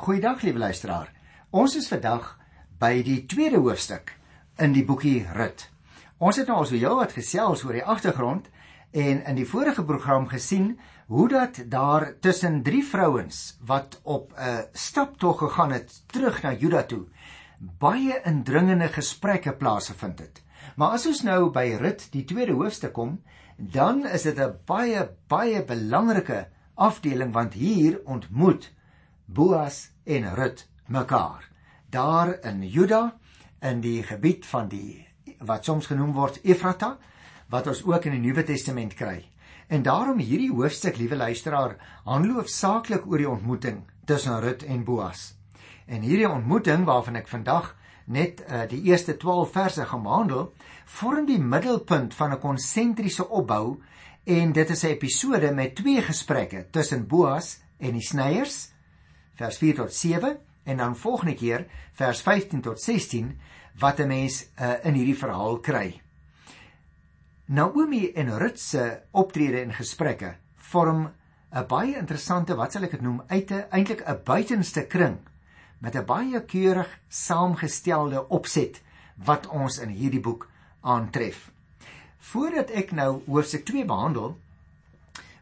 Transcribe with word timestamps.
Goeiedag 0.00 0.40
lieve 0.40 0.58
luisteraar. 0.58 1.10
Ons 1.52 1.74
is 1.76 1.86
vandag 1.92 2.30
by 2.80 3.02
die 3.04 3.18
tweede 3.28 3.58
hoofstuk 3.60 4.14
in 4.64 4.72
die 4.72 4.84
boekie 4.88 5.26
Rut. 5.36 5.66
Ons 6.16 6.38
het 6.40 6.48
nou 6.48 6.56
al 6.62 6.68
so 6.70 6.78
heel 6.80 6.96
wat 6.96 7.12
gesels 7.12 7.66
oor 7.66 7.76
die 7.76 7.84
agtergrond 7.84 8.46
en 8.96 9.20
in 9.20 9.36
die 9.36 9.44
vorige 9.50 9.84
program 9.84 10.24
gesien 10.30 10.70
hoe 11.12 11.26
dat 11.28 11.60
daar 11.74 12.08
tussen 12.24 12.62
drie 12.64 12.80
vrouens 12.80 13.42
wat 13.68 13.98
op 14.16 14.32
'n 14.32 14.72
staptog 14.72 15.38
gegaan 15.44 15.76
het 15.76 15.92
terug 16.06 16.42
na 16.42 16.54
Juda 16.54 16.82
toe 16.82 17.04
baie 17.58 18.22
indringende 18.24 18.88
gesprekke 18.88 19.52
plaasgevind 19.52 20.18
het. 20.18 20.42
Maar 20.76 20.96
as 20.96 21.06
ons 21.06 21.22
nou 21.22 21.50
by 21.52 21.76
Rut 21.76 22.08
die 22.12 22.24
tweede 22.24 22.56
hoofstuk 22.56 22.92
kom, 22.92 23.20
dan 23.56 24.06
is 24.06 24.22
dit 24.22 24.38
'n 24.40 24.56
baie 24.64 25.10
baie 25.28 25.64
belangrike 25.64 26.48
afdeling 26.74 27.32
want 27.32 27.52
hier 27.52 28.00
ontmoet 28.04 28.72
Boas 29.30 29.90
en 30.04 30.24
Rut 30.34 30.64
mekaar. 30.86 31.44
Daar 31.90 32.32
in 32.42 32.62
Juda 32.66 33.14
in 33.62 33.80
die 33.80 34.02
gebied 34.02 34.46
van 34.46 34.66
die 34.68 35.06
wat 35.46 35.64
soms 35.64 35.86
genoem 35.86 36.10
word 36.16 36.40
Efrata 36.42 36.96
wat 37.52 37.68
ons 37.70 37.84
ook 37.86 38.08
in 38.10 38.16
die 38.16 38.24
Nuwe 38.24 38.42
Testament 38.42 38.96
kry. 38.98 39.20
En 39.70 39.84
daarom 39.86 40.18
hierdie 40.18 40.50
hoofstuk, 40.50 40.98
liewe 40.98 41.14
luisteraar, 41.14 41.76
handel 42.04 42.40
hoofsaaklik 42.40 43.06
oor 43.06 43.22
die 43.22 43.28
ontmoeting 43.30 43.84
tussen 44.04 44.40
Rut 44.42 44.64
en 44.66 44.82
Boas. 44.84 45.36
En 45.86 46.02
hierdie 46.02 46.26
ontmoeting 46.28 46.82
waarvan 46.90 47.20
ek 47.22 47.30
vandag 47.30 47.70
net 48.10 48.42
uh, 48.42 48.64
die 48.66 48.82
eerste 48.90 49.14
12 49.14 49.54
verse 49.54 49.86
gaan 49.92 50.02
behandel, 50.02 50.50
vorm 50.90 51.30
die 51.30 51.38
middelpunt 51.38 52.18
van 52.18 52.34
'n 52.34 52.42
konsentriese 52.42 53.28
opbou 53.28 53.78
en 54.26 54.52
dit 54.52 54.70
is 54.70 54.84
'n 54.84 54.90
episode 54.98 55.54
met 55.54 55.76
twee 55.78 56.02
gesprekke 56.02 56.66
tussen 56.70 57.06
Boas 57.06 57.60
en 57.78 57.94
die 57.94 58.06
snyers 58.10 58.72
vers 59.40 59.56
4 59.56 59.74
tot 59.74 59.94
7 59.94 60.36
en 60.68 60.76
dan 60.76 60.96
volgende 60.96 61.34
keer 61.34 61.64
vers 61.96 62.20
15 62.22 62.60
tot 62.60 62.80
16 62.80 63.32
wat 63.80 64.00
'n 64.00 64.06
mens 64.08 64.44
uh, 64.60 64.84
in 64.84 64.94
hierdie 64.94 65.16
verhaal 65.16 65.58
kry. 65.58 66.00
Naomi 67.46 68.12
en 68.12 68.38
Rut 68.38 68.60
se 68.60 69.00
optrede 69.10 69.62
en 69.62 69.72
gesprekke 69.72 70.36
vorm 70.54 71.08
'n 71.52 71.66
baie 71.66 71.96
interessante 71.96 72.54
wat 72.54 72.72
sal 72.72 72.82
ek 72.82 72.90
dit 72.90 73.00
noem 73.00 73.22
uit 73.26 73.50
'n 73.50 73.64
eintlik 73.70 74.04
'n 74.06 74.20
buitenste 74.24 74.86
kring 74.86 75.18
met 75.78 75.96
'n 75.96 76.04
baie 76.04 76.44
keurig 76.44 76.98
saamgestelde 77.08 78.28
opset 78.28 78.82
wat 79.24 79.46
ons 79.46 79.78
in 79.78 79.88
hierdie 79.88 80.20
boek 80.20 80.48
aantref. 80.80 81.50
Voordat 82.18 82.70
ek 82.70 82.92
nou 82.92 83.22
hoofstuk 83.26 83.64
2 83.64 83.84
behandel, 83.84 84.36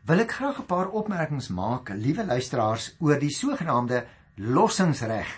wil 0.08 0.22
ek 0.24 0.30
graag 0.32 0.58
'n 0.58 0.64
paar 0.64 0.88
opmerkings 0.88 1.48
maak, 1.48 1.90
liewe 1.92 2.24
luisteraars, 2.24 2.96
oor 2.98 3.18
die 3.18 3.30
sogenaamde 3.30 4.06
lossingsreg 4.36 5.28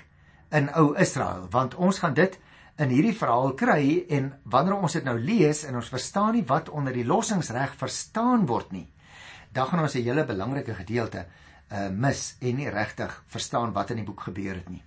in 0.50 0.68
ou 0.74 0.94
Israel, 0.94 1.48
want 1.50 1.74
ons 1.74 1.98
gaan 1.98 2.14
dit 2.14 2.38
in 2.76 2.88
hierdie 2.88 3.16
verhaal 3.16 3.54
kry 3.54 4.04
en 4.08 4.32
wanneer 4.44 4.76
ons 4.76 4.92
dit 4.92 5.04
nou 5.04 5.18
lees 5.18 5.64
en 5.64 5.74
ons 5.74 5.88
verstaan 5.88 6.34
nie 6.34 6.44
wat 6.46 6.68
onder 6.68 6.92
die 6.92 7.04
lossingsreg 7.04 7.74
verstaan 7.74 8.46
word 8.46 8.70
nie, 8.72 8.86
dan 9.52 9.66
gaan 9.66 9.80
ons 9.80 9.94
'n 9.94 10.02
hele 10.02 10.24
belangrike 10.24 10.74
gedeelte 10.74 11.26
uh 11.72 11.88
mis 11.88 12.36
en 12.40 12.56
nie 12.56 12.70
regtig 12.70 13.24
verstaan 13.26 13.72
wat 13.72 13.90
in 13.90 13.96
die 13.96 14.04
boek 14.04 14.20
gebeur 14.20 14.54
het 14.54 14.68
nie. 14.68 14.82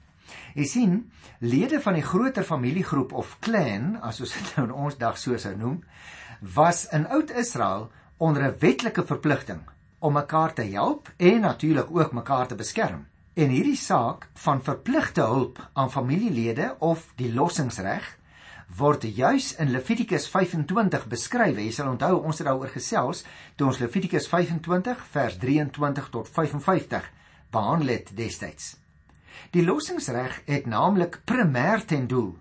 Jy 0.55 0.65
sien, 0.65 1.11
lede 1.39 1.81
van 1.81 1.93
die 1.93 2.01
groter 2.01 2.43
familiegroep 2.43 3.11
of 3.13 3.37
clan, 3.39 3.99
as 4.01 4.21
ons 4.21 4.33
dit 4.33 4.55
nou 4.55 4.67
in 4.67 4.73
ons 4.73 4.97
dag 4.97 5.17
so 5.17 5.37
sou 5.37 5.55
noem, 5.55 5.83
was 6.39 6.87
in 6.91 7.07
oud 7.07 7.31
Israel 7.31 7.91
onder 8.17 8.43
'n 8.43 8.55
wetlike 8.59 9.03
verpligting 9.05 9.72
om 10.03 10.13
mekaar 10.13 10.53
te 10.53 10.65
help 10.67 11.07
en 11.17 11.39
natuurlik 11.39 11.87
ook 11.91 12.11
mekaar 12.11 12.47
te 12.47 12.55
beskerm. 12.59 13.05
En 13.33 13.49
hierdie 13.49 13.77
saak 13.79 14.27
van 14.33 14.59
verpligte 14.63 15.21
hulp 15.21 15.61
aan 15.73 15.91
familielede 15.91 16.75
of 16.79 17.05
die 17.15 17.31
lossingsreg 17.33 18.09
word 18.77 19.07
juis 19.07 19.53
in 19.63 19.71
Levitikus 19.71 20.27
25 20.27 21.07
beskryf. 21.07 21.55
Jy 21.57 21.71
sal 21.71 21.93
onthou 21.93 22.19
ons 22.19 22.37
het 22.37 22.47
daaroor 22.49 22.73
gesels 22.75 23.23
toe 23.55 23.69
ons 23.71 23.79
Levitikus 23.79 24.27
25 24.27 25.07
vers 25.15 25.39
23 25.39 26.11
tot 26.11 26.29
55 26.29 27.09
behandel 27.53 27.95
het 27.95 28.11
destyds. 28.17 28.73
Die 29.55 29.63
lossingsreg 29.63 30.41
het 30.45 30.67
naamlik 30.67 31.21
primêr 31.23 31.85
ten 31.87 32.09
doel 32.11 32.33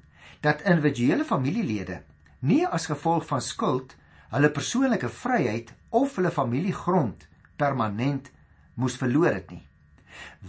dat 0.42 0.66
individuele 0.66 1.24
familielede 1.24 2.02
nie 2.40 2.64
as 2.66 2.90
gevolg 2.90 3.28
van 3.30 3.40
skuld 3.40 3.94
hulle 4.34 4.50
persoonlike 4.50 5.08
vryheid 5.22 5.70
of 5.90 6.16
hulle 6.18 6.32
familiegrond 6.34 7.28
permanent 7.62 8.30
moes 8.74 8.98
verloor 9.00 9.32
het 9.38 9.50
nie. 9.54 9.62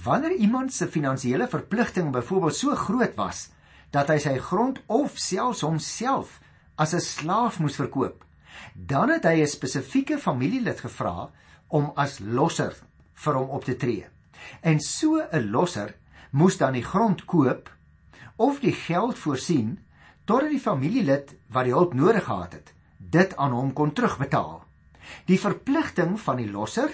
Wanneer 0.03 0.35
iemand 0.41 0.73
se 0.73 0.87
finansiële 0.87 1.47
verpligting 1.47 2.11
byvoorbeeld 2.11 2.55
so 2.55 2.75
groot 2.75 3.15
was 3.15 3.49
dat 3.93 4.09
hy 4.09 4.17
sy 4.21 4.37
grond 4.41 4.81
of 4.91 5.17
selfs 5.21 5.61
homself 5.61 6.39
as 6.75 6.93
'n 6.93 7.05
slaaf 7.05 7.59
moes 7.59 7.77
verkoop, 7.77 8.25
dan 8.73 9.09
het 9.09 9.25
hy 9.25 9.41
'n 9.41 9.47
spesifieke 9.47 10.17
familielid 10.17 10.79
gevra 10.79 11.29
om 11.67 11.91
as 11.95 12.19
losser 12.19 12.73
vir 13.13 13.33
hom 13.33 13.49
op 13.49 13.63
te 13.63 13.75
tree. 13.75 14.05
En 14.61 14.79
so 14.79 15.21
'n 15.21 15.49
losser 15.51 15.95
moes 16.31 16.57
dan 16.57 16.73
die 16.73 16.83
grond 16.83 17.25
koop 17.25 17.69
of 18.35 18.59
die 18.59 18.73
geld 18.73 19.17
voorsien 19.17 19.79
totdat 20.25 20.49
die 20.49 20.59
familielid 20.59 21.35
wat 21.47 21.63
die 21.63 21.73
hulp 21.73 21.93
nodig 21.93 22.23
gehad 22.23 22.53
het, 22.53 22.73
dit 22.97 23.35
aan 23.37 23.51
hom 23.51 23.73
kon 23.73 23.93
terugbetaal. 23.93 24.62
Die 25.25 25.39
verpligting 25.39 26.19
van 26.19 26.37
die 26.37 26.51
losser 26.51 26.91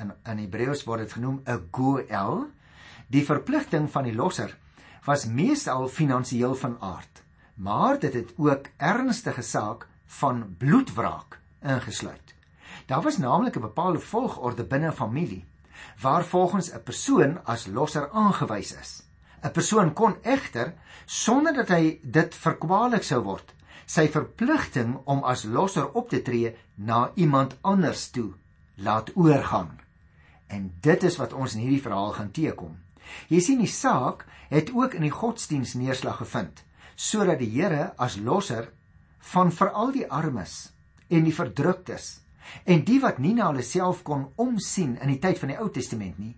in 0.00 0.12
in 0.24 0.38
Hebreëus 0.38 0.84
word 0.84 1.04
dit 1.04 1.12
genoem 1.12 1.42
'n 1.46 1.68
goel. 1.70 2.50
Die 3.08 3.24
verpligting 3.24 3.90
van 3.90 4.04
die 4.04 4.14
losser 4.14 4.56
was 5.04 5.26
meestal 5.26 5.88
finansiëel 5.88 6.54
van 6.54 6.76
aard, 6.80 7.22
maar 7.54 7.98
dit 7.98 8.14
het 8.14 8.32
ook 8.36 8.66
ernstige 8.76 9.42
saak 9.42 9.88
van 10.06 10.54
bloedwraak 10.58 11.40
ingesluit. 11.60 12.34
Daar 12.86 13.02
was 13.02 13.18
naamlik 13.18 13.56
'n 13.56 13.60
bepaalde 13.60 13.98
volgorde 13.98 14.64
binne 14.64 14.88
'n 14.88 14.92
familie 14.92 15.44
waar 16.00 16.24
volgens 16.24 16.72
'n 16.72 16.82
persoon 16.82 17.44
as 17.44 17.66
losser 17.66 18.10
aangewys 18.10 18.72
is. 18.72 19.02
'n 19.42 19.50
Persoon 19.50 19.92
kon 19.92 20.16
egter 20.22 20.74
sonder 21.04 21.54
dat 21.54 21.68
hy 21.68 21.98
dit 22.02 22.34
verkwalik 22.34 23.02
sou 23.02 23.22
word, 23.22 23.54
sy 23.86 24.06
verpligting 24.12 24.96
om 25.04 25.22
as 25.24 25.44
losser 25.44 25.88
op 25.98 26.10
te 26.10 26.22
tree 26.22 26.54
na 26.76 27.10
iemand 27.14 27.56
anders 27.62 28.10
toe 28.10 28.32
laat 28.76 29.12
oorgaan. 29.16 29.78
En 30.46 30.72
dit 30.80 31.02
is 31.02 31.16
wat 31.16 31.32
ons 31.32 31.54
in 31.54 31.64
hierdie 31.64 31.82
verhaal 31.82 32.12
gaan 32.16 32.30
teekom. 32.30 32.76
Jy 33.28 33.40
sien 33.40 33.62
die 33.62 33.70
saak 33.70 34.26
het 34.52 34.70
ook 34.74 34.94
in 34.94 35.06
die 35.06 35.14
godsdiens 35.14 35.74
neerslag 35.74 36.20
gevind 36.22 36.64
sodat 37.02 37.40
die 37.40 37.48
Here 37.50 37.94
as 37.96 38.18
losser 38.20 38.68
van 39.32 39.50
veral 39.50 39.94
die 39.94 40.04
armes 40.06 40.72
en 41.08 41.24
die 41.24 41.34
verdruktes 41.34 42.20
en 42.68 42.84
die 42.84 43.00
wat 43.00 43.18
nie 43.18 43.32
na 43.34 43.48
hulle 43.48 43.64
self 43.64 44.02
kon 44.06 44.28
omsien 44.36 44.98
in 45.00 45.10
die 45.14 45.18
tyd 45.22 45.40
van 45.40 45.54
die 45.54 45.58
Ou 45.58 45.70
Testament 45.72 46.20
nie 46.20 46.34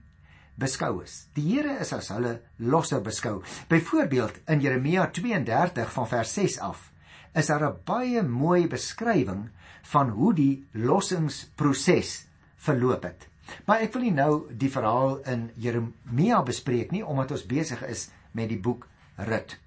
beskou 0.54 1.02
is. 1.02 1.26
Die 1.34 1.44
Here 1.48 1.78
is 1.82 1.92
as 1.92 2.12
hulle 2.14 2.36
losser 2.58 3.02
beskou. 3.02 3.40
Byvoorbeeld 3.68 4.40
in 4.48 4.62
Jeremia 4.62 5.08
32 5.10 5.90
van 5.96 6.06
vers 6.08 6.34
6 6.38 6.58
af 6.62 6.90
is 7.34 7.46
daar 7.46 7.64
'n 7.66 7.80
baie 7.84 8.22
mooi 8.22 8.66
beskrywing 8.68 9.50
van 9.82 10.08
hoe 10.08 10.34
die 10.34 10.66
lossingsproses 10.72 12.26
verloop 12.56 13.02
het. 13.02 13.28
Maar 13.66 13.80
ek 13.80 13.92
wil 13.92 14.02
nie 14.02 14.14
nou 14.16 14.52
die 14.52 14.70
verhaal 14.70 15.18
in 15.28 15.50
Jeremia 15.54 16.42
bespreek 16.42 16.90
nie 16.90 17.04
omdat 17.04 17.30
ons 17.30 17.46
besig 17.46 17.82
is 17.82 18.10
met 18.32 18.48
die 18.48 18.60
boek 18.60 18.86
Rut. 19.16 19.58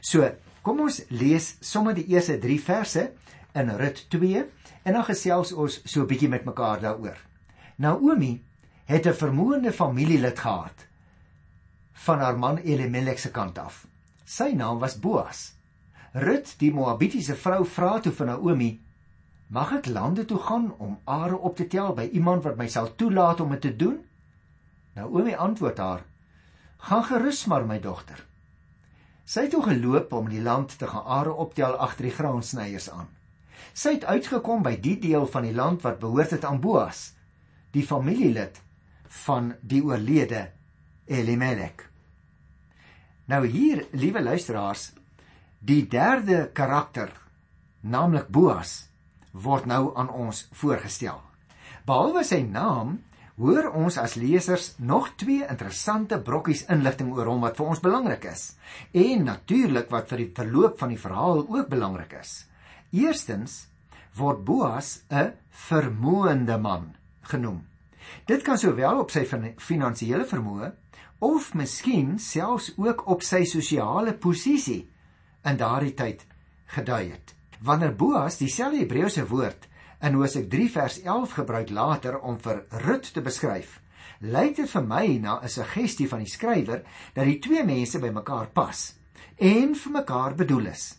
So, 0.00 0.26
kom 0.62 0.80
ons 0.80 1.02
lees 1.08 1.56
sommer 1.60 1.94
die 1.94 2.06
eerste 2.06 2.38
3 2.38 2.60
verse 2.60 3.12
in 3.54 3.70
Rut 3.76 4.06
2 4.08 4.44
en 4.82 4.92
dan 4.92 5.04
gesels 5.04 5.52
ons 5.52 5.80
so 5.84 6.00
'n 6.02 6.06
bietjie 6.06 6.28
met 6.28 6.44
mekaar 6.44 6.80
daaroor. 6.80 7.18
Naomi 7.76 8.42
het 8.86 9.06
'n 9.06 9.14
vermoënde 9.14 9.72
familielid 9.72 10.38
gehad 10.38 10.86
van 11.92 12.18
haar 12.18 12.38
man 12.38 12.56
Elimelek 12.56 13.18
se 13.18 13.30
kant 13.30 13.58
af. 13.58 13.86
Sy 14.24 14.52
naam 14.54 14.78
was 14.78 14.98
Boas. 14.98 15.59
Rut, 16.12 16.56
die 16.58 16.72
Moabitiese 16.74 17.36
vrou, 17.38 17.64
vra 17.64 18.00
toe 18.02 18.12
vir 18.12 18.26
Naomi: 18.26 18.70
"Mag 19.48 19.72
ek 19.72 19.86
lande 19.86 20.24
toe 20.24 20.38
gaan 20.38 20.72
om 20.78 20.98
are 21.06 21.36
op 21.38 21.56
te 21.56 21.66
tel 21.66 21.94
by 21.94 22.08
iemand 22.12 22.42
wat 22.44 22.56
my 22.56 22.66
sal 22.68 22.94
toelaat 22.96 23.40
om 23.40 23.50
dit 23.50 23.60
te 23.60 23.76
doen?" 23.76 24.00
Naomi 24.94 25.34
antwoord 25.34 25.78
haar: 25.78 26.02
"Gaan 26.78 27.04
gerus 27.04 27.46
maar, 27.46 27.66
my 27.66 27.78
dogter." 27.78 28.26
Sy 29.24 29.40
het 29.46 29.50
toe 29.50 29.62
geloop 29.62 30.12
om 30.12 30.28
die 30.28 30.42
land 30.42 30.78
te 30.78 30.86
gaan 30.86 31.04
are 31.06 31.32
optel 31.32 31.76
agter 31.78 32.08
die 32.08 32.14
graansnyers 32.14 32.90
aan. 32.90 33.06
Sy 33.72 33.92
het 33.94 34.04
uitgekom 34.04 34.62
by 34.62 34.80
die 34.80 34.98
deel 34.98 35.26
van 35.26 35.46
die 35.46 35.54
land 35.54 35.82
wat 35.82 36.00
behoort 36.00 36.30
het 36.30 36.44
aan 36.44 36.60
Boas, 36.60 37.12
die 37.70 37.86
familielid 37.86 38.60
van 39.26 39.54
die 39.62 39.82
oorlede 39.84 40.50
Elimelek. 41.06 41.86
Nou 43.30 43.46
hier, 43.46 43.86
liewe 43.92 44.22
luisteraars, 44.22 44.90
Die 45.60 45.82
derde 45.84 46.46
karakter, 46.56 47.10
naamlik 47.84 48.30
Boas, 48.32 48.88
word 49.36 49.66
nou 49.68 49.90
aan 49.92 50.08
ons 50.08 50.46
voorgestel. 50.56 51.18
Behalwe 51.84 52.22
sy 52.24 52.38
naam, 52.48 52.94
hoor 53.36 53.66
ons 53.76 53.98
as 54.00 54.14
lesers 54.16 54.70
nog 54.80 55.10
twee 55.20 55.44
interessante 55.44 56.16
brokkies 56.24 56.62
inligting 56.72 57.10
oor 57.12 57.28
hom 57.28 57.44
wat 57.44 57.60
vir 57.60 57.68
ons 57.74 57.82
belangrik 57.84 58.24
is 58.30 58.44
en 58.96 59.26
natuurlik 59.28 59.92
wat 59.92 60.08
vir 60.08 60.22
die 60.22 60.30
verloop 60.38 60.78
van 60.80 60.94
die 60.94 61.00
verhaal 61.02 61.44
ook 61.44 61.68
belangrik 61.68 62.14
is. 62.22 62.32
Eerstens 62.96 63.66
word 64.16 64.40
Boas 64.48 65.02
'n 65.10 65.34
vermoënde 65.68 66.56
man 66.56 66.94
genoem. 67.34 67.66
Dit 68.24 68.42
kan 68.48 68.56
sowel 68.56 69.04
op 69.04 69.10
sy 69.10 69.26
finansiële 69.58 70.24
vermoë 70.24 70.72
of 71.18 71.52
miskien 71.54 72.18
selfs 72.18 72.72
ook 72.78 73.06
op 73.08 73.20
sy 73.22 73.44
sosiale 73.44 74.16
posisie 74.16 74.88
in 75.44 75.56
daardie 75.56 75.94
tyd 75.94 76.24
gedui 76.74 77.10
het. 77.10 77.34
Wanneer 77.60 77.94
Boas 77.96 78.38
dieselfde 78.40 78.80
Hebreëse 78.82 79.26
woord 79.28 79.68
in 80.00 80.16
Hosea 80.16 80.46
3 80.48 80.70
vers 80.70 81.00
11 81.02 81.34
gebruik 81.40 81.70
later 81.70 82.18
om 82.20 82.38
vir 82.40 82.64
Rut 82.86 83.12
te 83.12 83.20
beskryf, 83.20 83.80
lyk 84.20 84.56
dit 84.56 84.70
vir 84.70 84.86
my 84.86 85.06
na 85.18 85.40
'n 85.42 85.48
suggestie 85.48 86.08
van 86.08 86.24
die 86.24 86.30
skrywer 86.30 86.82
dat 87.14 87.24
die 87.24 87.38
twee 87.38 87.64
mense 87.64 87.98
bymekaar 87.98 88.48
pas 88.52 88.94
en 89.36 89.74
vir 89.74 89.92
mekaar 89.92 90.34
bedoel 90.34 90.66
is. 90.66 90.96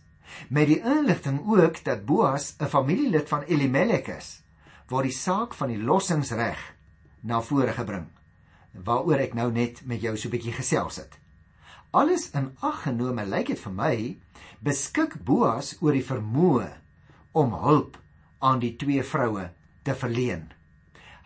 Met 0.50 0.68
die 0.68 0.82
inligting 0.82 1.42
ook 1.46 1.84
dat 1.84 2.06
Boas 2.06 2.56
'n 2.60 2.66
familielid 2.66 3.28
van 3.30 3.44
Elimelek 3.44 4.08
is, 4.08 4.42
word 4.88 5.04
die 5.04 5.18
saak 5.18 5.54
van 5.54 5.70
die 5.70 5.84
lossingsreg 5.84 6.60
na 7.22 7.42
vore 7.42 7.74
gebring 7.74 8.08
waaroor 8.72 9.20
ek 9.20 9.34
nou 9.36 9.52
net 9.52 9.84
met 9.86 10.02
jou 10.02 10.16
so 10.18 10.28
'n 10.28 10.32
bietjie 10.32 10.54
gesels 10.54 10.96
het. 10.98 11.21
Alles 11.92 12.30
in 12.32 12.54
ag 12.64 12.86
genome 12.86 13.26
lyk 13.28 13.50
dit 13.52 13.60
vir 13.60 13.74
my 13.76 13.96
beskik 14.64 15.18
Boas 15.28 15.74
oor 15.82 15.96
die 15.98 16.06
vermoë 16.08 16.70
om 17.36 17.52
hulp 17.64 17.98
aan 18.40 18.62
die 18.64 18.78
twee 18.80 19.04
vroue 19.04 19.50
te 19.84 19.96
verleen. 19.96 20.46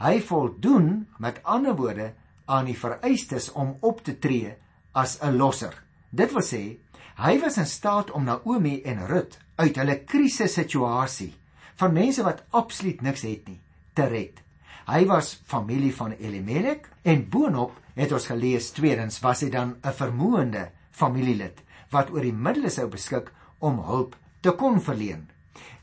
Hy 0.01 0.19
voldoen 0.25 1.05
met 1.21 1.43
ander 1.43 1.77
woorde 1.77 2.13
aan 2.49 2.65
die 2.69 2.77
vereistes 2.77 3.51
om 3.53 3.75
op 3.81 4.01
te 4.03 4.17
tree 4.17 4.55
as 4.93 5.19
'n 5.21 5.37
losser. 5.37 5.73
Dit 6.09 6.33
wil 6.33 6.41
sê, 6.41 6.77
hy 7.17 7.39
was 7.39 7.57
in 7.57 7.65
staat 7.65 8.11
om 8.11 8.23
Naomi 8.23 8.81
en 8.81 9.07
Rut 9.07 9.37
uit 9.55 9.75
hulle 9.75 10.03
krisissituasie 10.03 11.33
van 11.75 11.93
mense 11.93 12.23
wat 12.23 12.43
absoluut 12.49 13.01
niks 13.01 13.21
het 13.21 13.47
nie 13.47 13.61
te 13.93 14.07
red. 14.07 14.44
Hy 14.85 15.05
was 15.09 15.31
familie 15.49 15.89
van 15.97 16.11
Elimelek 16.13 16.89
en 17.09 17.23
boonop 17.29 17.73
het 17.97 18.11
ons 18.13 18.27
gelees 18.29 18.67
tweedens 18.75 19.17
was 19.23 19.41
hy 19.41 19.49
dan 19.49 19.77
'n 19.81 19.93
vermoënde 19.97 20.67
familielid 20.91 21.63
wat 21.89 22.11
oor 22.13 22.21
die 22.21 22.33
middele 22.33 22.69
sou 22.69 22.85
beskik 22.87 23.31
om 23.59 23.79
hulp 23.79 24.15
te 24.41 24.51
kon 24.51 24.81
verleen. 24.81 25.29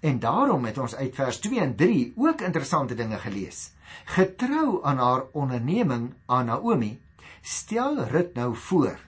En 0.01 0.19
daarom 0.19 0.65
het 0.65 0.79
ons 0.79 0.95
uit 0.95 1.15
vers 1.15 1.41
2 1.41 1.61
en 1.61 1.75
3 1.77 2.13
ook 2.17 2.41
interessante 2.41 2.95
dinge 2.95 3.19
gelees. 3.19 3.73
Getrou 4.05 4.85
aan 4.85 4.99
haar 4.99 5.25
onderneming 5.33 6.15
aan 6.27 6.47
Naomi, 6.47 7.01
stel 7.41 8.05
Rut 8.05 8.35
nou 8.35 8.55
voor 8.57 8.99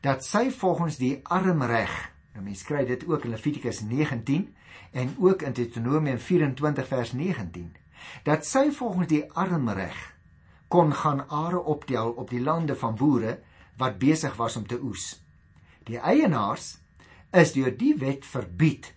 dat 0.00 0.24
sy 0.24 0.50
volgens 0.50 0.96
die 0.96 1.20
armreg, 1.22 2.12
nou 2.34 2.44
mens 2.44 2.62
kry 2.62 2.84
dit 2.86 3.06
ook 3.08 3.24
in 3.24 3.30
Levitikus 3.30 3.80
19 3.80 4.54
en 4.92 5.16
ook 5.18 5.42
in 5.42 5.52
Deuteronomium 5.52 6.18
24 6.18 6.86
vers 6.86 7.12
19, 7.12 7.72
dat 8.24 8.46
sy 8.46 8.70
volgens 8.70 9.08
die 9.08 9.24
armreg 9.32 9.96
kon 10.68 10.92
gaan 10.92 11.24
are 11.28 11.60
optel 11.62 12.10
op 12.10 12.30
die 12.30 12.42
lande 12.42 12.76
van 12.76 12.94
boere 12.94 13.38
wat 13.76 13.98
besig 13.98 14.36
was 14.36 14.56
om 14.56 14.66
te 14.66 14.80
oes. 14.82 15.22
Die 15.84 15.98
eienaars 15.98 16.78
is 17.32 17.52
deur 17.52 17.76
die 17.76 17.94
wet 17.98 18.24
verbied 18.26 18.92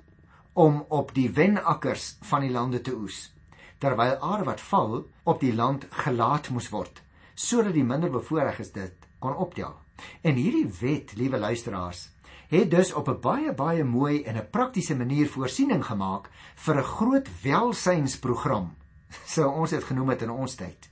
om 0.54 0.86
op 0.90 1.14
die 1.16 1.30
wenakkers 1.32 2.18
van 2.22 2.42
die 2.42 2.52
lande 2.52 2.82
te 2.82 2.96
oes 2.96 3.30
terwyl 3.82 4.18
are 4.22 4.46
wat 4.46 4.62
val 4.62 4.98
op 5.24 5.40
die 5.42 5.54
land 5.56 5.88
gelaat 6.04 6.50
moes 6.54 6.70
word 6.74 7.02
sodat 7.36 7.74
die 7.74 7.86
minder 7.88 8.12
bevoorregtes 8.14 8.74
dit 8.76 9.08
kon 9.24 9.38
optel 9.46 9.74
en 10.28 10.38
hierdie 10.38 10.68
wet 10.82 11.16
liewe 11.18 11.40
luisteraars 11.42 12.10
het 12.52 12.70
dus 12.72 12.94
op 12.94 13.08
'n 13.10 13.22
baie 13.22 13.54
baie 13.54 13.84
mooi 13.84 14.24
en 14.24 14.38
'n 14.38 14.50
praktiese 14.52 14.96
manier 14.96 15.28
voorsiening 15.28 15.86
gemaak 15.86 16.30
vir 16.56 16.78
'n 16.78 16.92
groot 16.96 17.28
welsynsprogram 17.44 18.76
sou 19.36 19.50
ons 19.50 19.76
dit 19.76 19.84
genoem 19.92 20.16
het 20.16 20.26
in 20.28 20.34
ons 20.34 20.56
tyd 20.60 20.90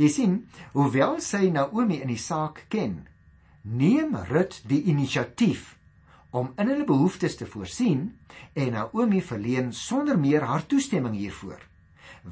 jy 0.00 0.10
sien 0.10 0.38
hoewel 0.72 1.20
sy 1.22 1.48
Naomi 1.54 2.00
in 2.02 2.12
die 2.12 2.20
saak 2.20 2.64
ken 2.72 3.02
neem 3.64 4.16
Rut 4.28 4.60
die 4.68 4.82
inisiatief 4.92 5.74
om 6.34 6.50
in 6.58 6.68
hulle 6.68 6.84
behoeftes 6.84 7.36
te 7.38 7.46
voorsien 7.46 8.08
en 8.58 8.72
Naomi 8.74 9.20
verleen 9.22 9.70
sonder 9.72 10.18
meer 10.18 10.42
haar 10.42 10.66
toestemming 10.66 11.14
hiervoor. 11.14 11.60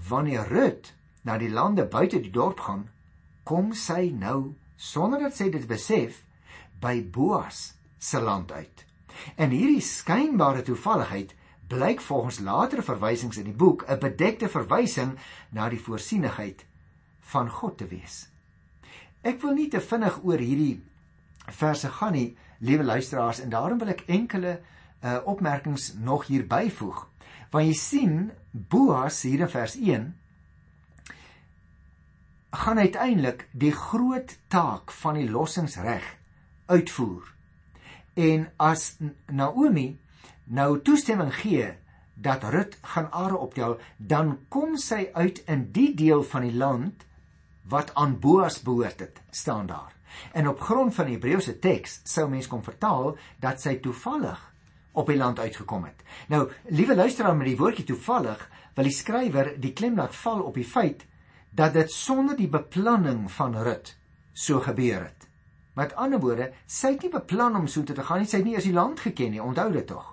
Wanneer 0.09 0.49
Rut 0.51 0.91
na 1.23 1.39
die 1.39 1.51
lande 1.51 1.87
buite 1.87 2.19
die 2.21 2.33
dorp 2.35 2.61
gaan, 2.67 2.89
kom 3.47 3.71
sy 3.79 4.11
nou 4.11 4.55
sonder 4.77 5.23
dat 5.23 5.39
sy 5.39 5.49
dit 5.55 5.69
besef 5.71 6.25
by 6.83 6.99
Boas 7.15 7.77
se 8.03 8.19
land 8.21 8.51
uit. 8.51 8.85
En 9.39 9.55
hierdie 9.55 9.85
skynbare 9.87 10.65
toevalligheid 10.67 11.37
blyk 11.73 12.01
volgens 12.05 12.39
latere 12.45 12.85
verwysings 12.85 13.39
in 13.41 13.49
die 13.49 13.57
boek 13.57 13.85
'n 13.89 13.99
bedekte 13.99 14.49
verwysing 14.49 15.17
na 15.51 15.69
die 15.69 15.81
voorsienigheid 15.81 16.67
van 17.33 17.49
God 17.51 17.79
te 17.79 17.87
wees. 17.87 18.29
Ek 19.23 19.41
wil 19.41 19.55
nie 19.55 19.69
te 19.69 19.81
vinnig 19.81 20.19
oor 20.25 20.39
hierdie 20.39 20.83
verse 21.51 21.89
gaan 21.89 22.13
nie, 22.13 22.37
liewe 22.59 22.85
luisteraars, 22.85 23.41
en 23.41 23.51
daarom 23.51 23.79
wil 23.79 23.89
ek 23.89 24.05
enkele 24.07 24.61
uh, 25.03 25.19
opmerkings 25.25 25.95
nog 25.95 26.27
hier 26.27 26.47
byvoeg. 26.47 27.09
Want 27.51 27.67
jy 27.67 27.75
sien 27.75 28.33
Boas 28.53 29.23
hier 29.23 29.41
in 29.41 29.49
vers 29.49 29.77
1 29.77 30.17
gaan 32.53 32.79
uiteindelik 32.79 33.49
die 33.53 33.73
groot 33.73 34.39
taak 34.49 34.93
van 34.93 35.15
die 35.15 35.31
lossingsreg 35.31 36.05
uitvoer. 36.67 37.35
En 38.15 38.51
as 38.57 38.99
Naomi 39.27 40.02
nou 40.45 40.81
toestemming 40.83 41.33
gee 41.35 41.73
dat 42.15 42.45
Rut 42.45 42.79
gaan 42.83 43.11
are 43.11 43.37
optel, 43.37 43.79
dan 43.97 44.39
kom 44.49 44.77
sy 44.77 45.09
uit 45.13 45.43
in 45.47 45.69
die 45.73 45.95
deel 45.95 46.23
van 46.23 46.47
die 46.47 46.55
land 46.55 47.07
wat 47.69 47.95
aan 47.95 48.19
Boas 48.21 48.61
behoort 48.63 49.01
het, 49.01 49.21
staan 49.31 49.67
daar. 49.67 49.93
En 50.33 50.49
op 50.49 50.61
grond 50.61 50.95
van 50.95 51.09
die 51.09 51.17
Hebreëse 51.17 51.59
teks 51.59 52.01
sou 52.05 52.29
mens 52.29 52.47
kon 52.47 52.63
vertaal 52.63 53.17
dat 53.41 53.63
sy 53.63 53.79
toevallig 53.81 54.41
op 54.93 55.09
die 55.09 55.17
land 55.17 55.39
uitgekom 55.39 55.87
het. 55.89 56.03
Nou, 56.29 56.51
liewe 56.69 56.95
luisteraar 56.95 57.37
met 57.37 57.49
die 57.49 57.57
woordjie 57.57 57.87
toevallig, 57.89 58.43
wil 58.75 58.89
die 58.89 58.95
skrywer 58.95 59.55
die 59.61 59.73
klem 59.73 59.97
laat 59.97 60.15
val 60.17 60.43
op 60.45 60.55
die 60.55 60.69
feit 60.69 61.07
dat 61.51 61.75
dit 61.77 61.93
sonder 61.93 62.37
die 62.37 62.49
beplanning 62.49 63.25
van 63.33 63.57
Rut 63.57 63.95
so 64.33 64.61
gebeur 64.61 65.05
het. 65.05 65.29
Met 65.77 65.95
ander 65.97 66.21
woorde, 66.21 66.51
sy 66.67 66.95
het 66.95 67.05
nie 67.07 67.13
beplan 67.13 67.57
om 67.57 67.67
so 67.69 67.85
te 67.85 67.97
gaan 67.97 68.21
nie, 68.21 68.29
sy 68.29 68.41
het 68.41 68.47
nie 68.49 68.57
eens 68.57 68.69
die 68.69 68.77
land 68.77 69.01
geken 69.01 69.33
nie, 69.33 69.41
onthou 69.41 69.71
dit 69.73 69.87
tog. 69.89 70.13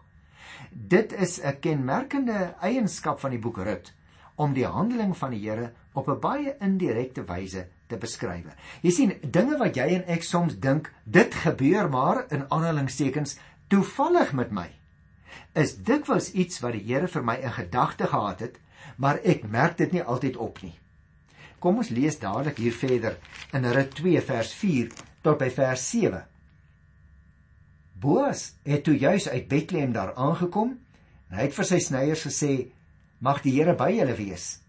Dit 0.71 1.13
is 1.13 1.39
'n 1.41 1.59
kenmerkende 1.59 2.55
eienskap 2.61 3.19
van 3.19 3.31
die 3.31 3.39
boek 3.39 3.57
Rut 3.57 3.93
om 4.35 4.53
die 4.53 4.65
handeling 4.65 5.17
van 5.17 5.31
die 5.31 5.49
Here 5.49 5.73
op 5.93 6.07
'n 6.07 6.19
baie 6.19 6.55
indirekte 6.59 7.25
wyse 7.25 7.67
te 7.87 7.97
beskryf. 7.97 8.45
Jy 8.81 8.91
sien, 8.91 9.13
dinge 9.21 9.57
wat 9.57 9.75
jy 9.75 9.87
en 9.95 10.07
ek 10.07 10.23
soms 10.23 10.59
dink 10.59 10.93
dit 11.03 11.33
gebeur 11.33 11.89
maar 11.89 12.25
in 12.29 12.45
aanhalingstekens 12.49 13.37
toevallig 13.67 14.33
met 14.33 14.51
my, 14.51 14.69
is 15.53 15.75
dikwels 15.83 16.31
iets 16.31 16.59
wat 16.59 16.71
die 16.71 16.85
Here 16.85 17.07
vir 17.07 17.23
my 17.23 17.35
in 17.35 17.51
gedagte 17.51 18.07
gehad 18.07 18.39
het, 18.39 18.59
maar 18.97 19.19
ek 19.23 19.47
merk 19.47 19.77
dit 19.77 19.91
nie 19.91 20.03
altyd 20.03 20.37
op 20.37 20.61
nie. 20.61 20.79
Kom 21.59 21.77
ons 21.77 21.89
lees 21.89 22.19
dadelik 22.19 22.57
hier 22.57 22.73
verder 22.73 23.17
in 23.53 23.65
Rut 23.65 23.95
2 23.95 24.21
vers 24.21 24.53
4 24.53 24.91
tot 25.21 25.37
by 25.37 25.49
vers 25.49 25.89
7. 25.89 26.23
Boas 27.99 28.53
het 28.63 28.85
toe 28.87 28.95
juis 28.95 29.25
uit 29.27 29.47
Bethlehem 29.51 29.91
daar 29.91 30.13
aangekom 30.15 30.69
en 31.29 31.35
hy 31.35 31.49
het 31.49 31.55
vir 31.55 31.67
sy 31.67 31.79
sneiers 31.83 32.21
gesê: 32.29 32.71
"Mag 33.19 33.41
die 33.43 33.57
Here 33.57 33.73
by 33.75 33.89
julle 33.91 34.15
wees." 34.15 34.61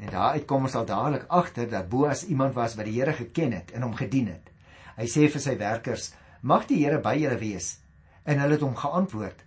En 0.00 0.10
daaruit 0.10 0.46
kom 0.46 0.66
ons 0.66 0.74
al 0.74 0.88
dadelik 0.88 1.28
agter 1.28 1.68
dat 1.70 1.88
Boas 1.88 2.24
iemand 2.26 2.56
was 2.58 2.74
wat 2.74 2.90
die 2.90 2.96
Here 2.98 3.14
geken 3.14 3.52
het 3.52 3.70
en 3.70 3.86
hom 3.86 3.94
gedien 3.94 4.26
het. 4.26 4.50
Hy 4.96 5.06
sê 5.06 5.30
vir 5.30 5.40
sy 5.40 5.56
werkers: 5.58 6.10
"Mag 6.42 6.66
die 6.66 6.82
Here 6.82 6.98
by 6.98 7.14
julle 7.14 7.38
wees." 7.38 7.78
En 8.26 8.42
hulle 8.42 8.58
het 8.58 8.66
hom 8.66 8.74
geantwoord: 8.74 9.44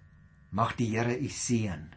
"Mag 0.49 0.75
die 0.75 0.95
Here 0.95 1.19
u 1.19 1.27
seën." 1.27 1.89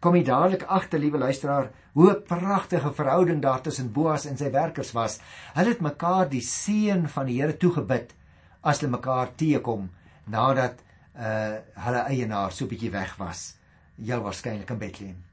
Kom 0.00 0.14
jy 0.14 0.24
dadelik 0.24 0.62
agter, 0.68 0.98
liewe 0.98 1.18
luisteraar, 1.18 1.70
hoe 1.94 2.10
'n 2.10 2.22
pragtige 2.28 2.92
verhouding 2.92 3.40
daar 3.42 3.62
tussen 3.62 3.92
Boas 3.92 4.26
en 4.26 4.36
sy 4.36 4.50
werkers 4.50 4.92
was. 4.92 5.20
Hulle 5.54 5.68
het 5.68 5.80
mekaar 5.80 6.28
die 6.28 6.44
seën 6.44 7.08
van 7.08 7.26
die 7.26 7.40
Here 7.40 7.56
toegebid 7.56 8.12
as 8.60 8.80
hulle 8.80 8.92
mekaar 8.92 9.34
teekom 9.34 9.88
nadat 10.28 10.82
uh 11.18 11.58
hulle 11.84 12.02
eienaar 12.12 12.52
so 12.52 12.66
bietjie 12.70 12.92
weg 12.94 13.16
was. 13.18 13.54
Heel 13.98 14.22
waarskynlik 14.22 14.70
in 14.70 14.78
Bethlehem. 14.78 15.24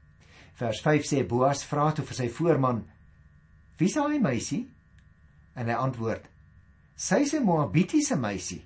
Vers 0.58 0.80
5 0.82 1.06
sê 1.06 1.22
Boas 1.28 1.64
vra 1.64 1.92
toe 1.92 2.04
vir 2.04 2.16
sy 2.16 2.28
voorman: 2.28 2.84
"Wie 3.78 3.88
is 3.88 3.94
daai 3.94 4.18
meisie?" 4.18 4.66
En 5.54 5.68
hy 5.68 5.74
antwoord: 5.74 6.24
"Sy 6.96 7.22
is 7.22 7.34
'n 7.34 7.44
Moabitiese 7.44 8.16
meisie 8.16 8.64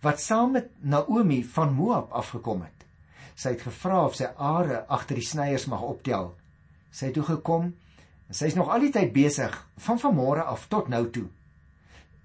wat 0.00 0.20
saam 0.20 0.52
met 0.52 0.70
Naomi 0.82 1.42
van 1.44 1.72
Moab 1.72 2.12
afgekom 2.12 2.62
het. 2.62 2.84
Sy 3.34 3.48
het 3.48 3.62
gevra 3.62 4.04
of 4.04 4.14
sy 4.14 4.26
are 4.36 4.84
agter 4.88 5.16
die 5.16 5.24
sneiers 5.24 5.66
mag 5.66 5.80
optel. 5.80 6.36
Sy 6.90 7.06
het 7.06 7.14
toe 7.14 7.24
gekom 7.24 7.72
Sy 8.30 8.48
is 8.48 8.56
nog 8.56 8.70
al 8.72 8.86
die 8.86 8.92
tyd 8.92 9.12
besig 9.12 9.52
van 9.84 10.00
vanmôre 10.00 10.44
af 10.48 10.68
tot 10.72 10.88
nou 10.88 11.04
toe. 11.12 11.26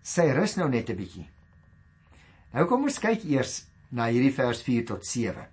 Sy 0.01 0.29
rus 0.31 0.55
nou 0.55 0.69
net 0.69 0.89
'n 0.89 0.95
bietjie. 0.95 1.27
Nou 2.49 2.65
kom 2.65 2.87
ons 2.89 2.97
kyk 2.97 3.27
eers 3.29 3.59
na 3.93 4.07
hierdie 4.09 4.33
vers 4.33 4.63
4 4.65 4.85
tot 4.89 5.05
7. 5.05 5.43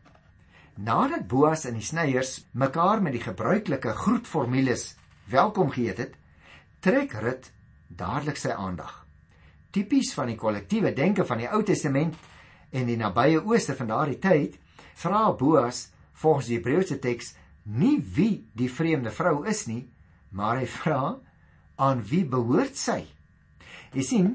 Nadat 0.81 1.27
Boas 1.29 1.67
en 1.69 1.77
die 1.77 1.85
sneiers 1.85 2.39
mekaar 2.57 3.03
met 3.05 3.13
die 3.17 3.25
gebruikelike 3.25 3.93
groetformules 3.99 4.95
welkom 5.29 5.69
geheet 5.75 6.01
het, 6.01 6.15
trek 6.81 7.13
Rut 7.21 7.51
dadelik 7.89 8.41
sy 8.41 8.55
aandag. 8.57 9.03
Tipies 9.77 10.15
van 10.17 10.33
die 10.33 10.39
kollektiewe 10.41 10.95
denke 10.97 11.27
van 11.29 11.43
die 11.43 11.51
Ou 11.53 11.61
Testament 11.69 12.17
en 12.73 12.89
die 12.89 12.97
nabye 12.97 13.45
ooste 13.45 13.77
van 13.77 13.93
daardie 13.93 14.21
tyd, 14.21 14.57
vra 14.97 15.29
Boas 15.37 15.91
volgens 16.17 16.49
die 16.49 16.57
Hebreëse 16.57 16.97
teks 17.05 17.35
nie 17.77 17.99
wie 18.17 18.47
die 18.57 18.71
vreemde 18.73 19.13
vrou 19.13 19.43
is 19.45 19.67
nie, 19.69 19.83
maar 20.33 20.63
hy 20.63 20.69
vra 20.81 21.01
aan 21.77 22.01
wie 22.09 22.25
behoort 22.25 22.81
sy? 22.81 23.03
Jy 23.93 24.05
sien, 24.05 24.35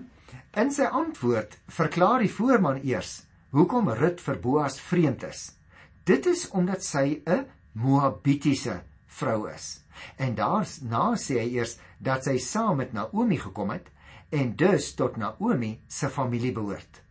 in 0.58 0.72
sy 0.72 0.88
antwoord 0.90 1.58
verklaar 1.72 2.20
die 2.24 2.32
voorman 2.32 2.82
eers 2.84 3.22
hoekom 3.52 3.90
Rut 4.00 4.22
vir 4.24 4.40
Boas 4.40 4.80
vreemd 4.80 5.24
is. 5.28 5.52
Dit 6.08 6.26
is 6.26 6.48
omdat 6.50 6.84
sy 6.84 7.22
'n 7.26 7.46
Moabitiese 7.74 8.82
vrou 9.06 9.50
is. 9.50 9.84
En 10.18 10.36
daarna 10.36 11.16
sê 11.16 11.40
hy 11.40 11.50
eers 11.56 11.78
dat 12.00 12.24
sy 12.24 12.38
saam 12.38 12.78
met 12.78 12.94
Naomi 12.94 13.38
gekom 13.38 13.70
het 13.70 13.88
en 14.30 14.56
dus 14.56 14.94
tot 14.96 15.18
Naomi 15.18 15.82
se 15.88 16.10
familie 16.10 16.52
behoort. 16.52 17.02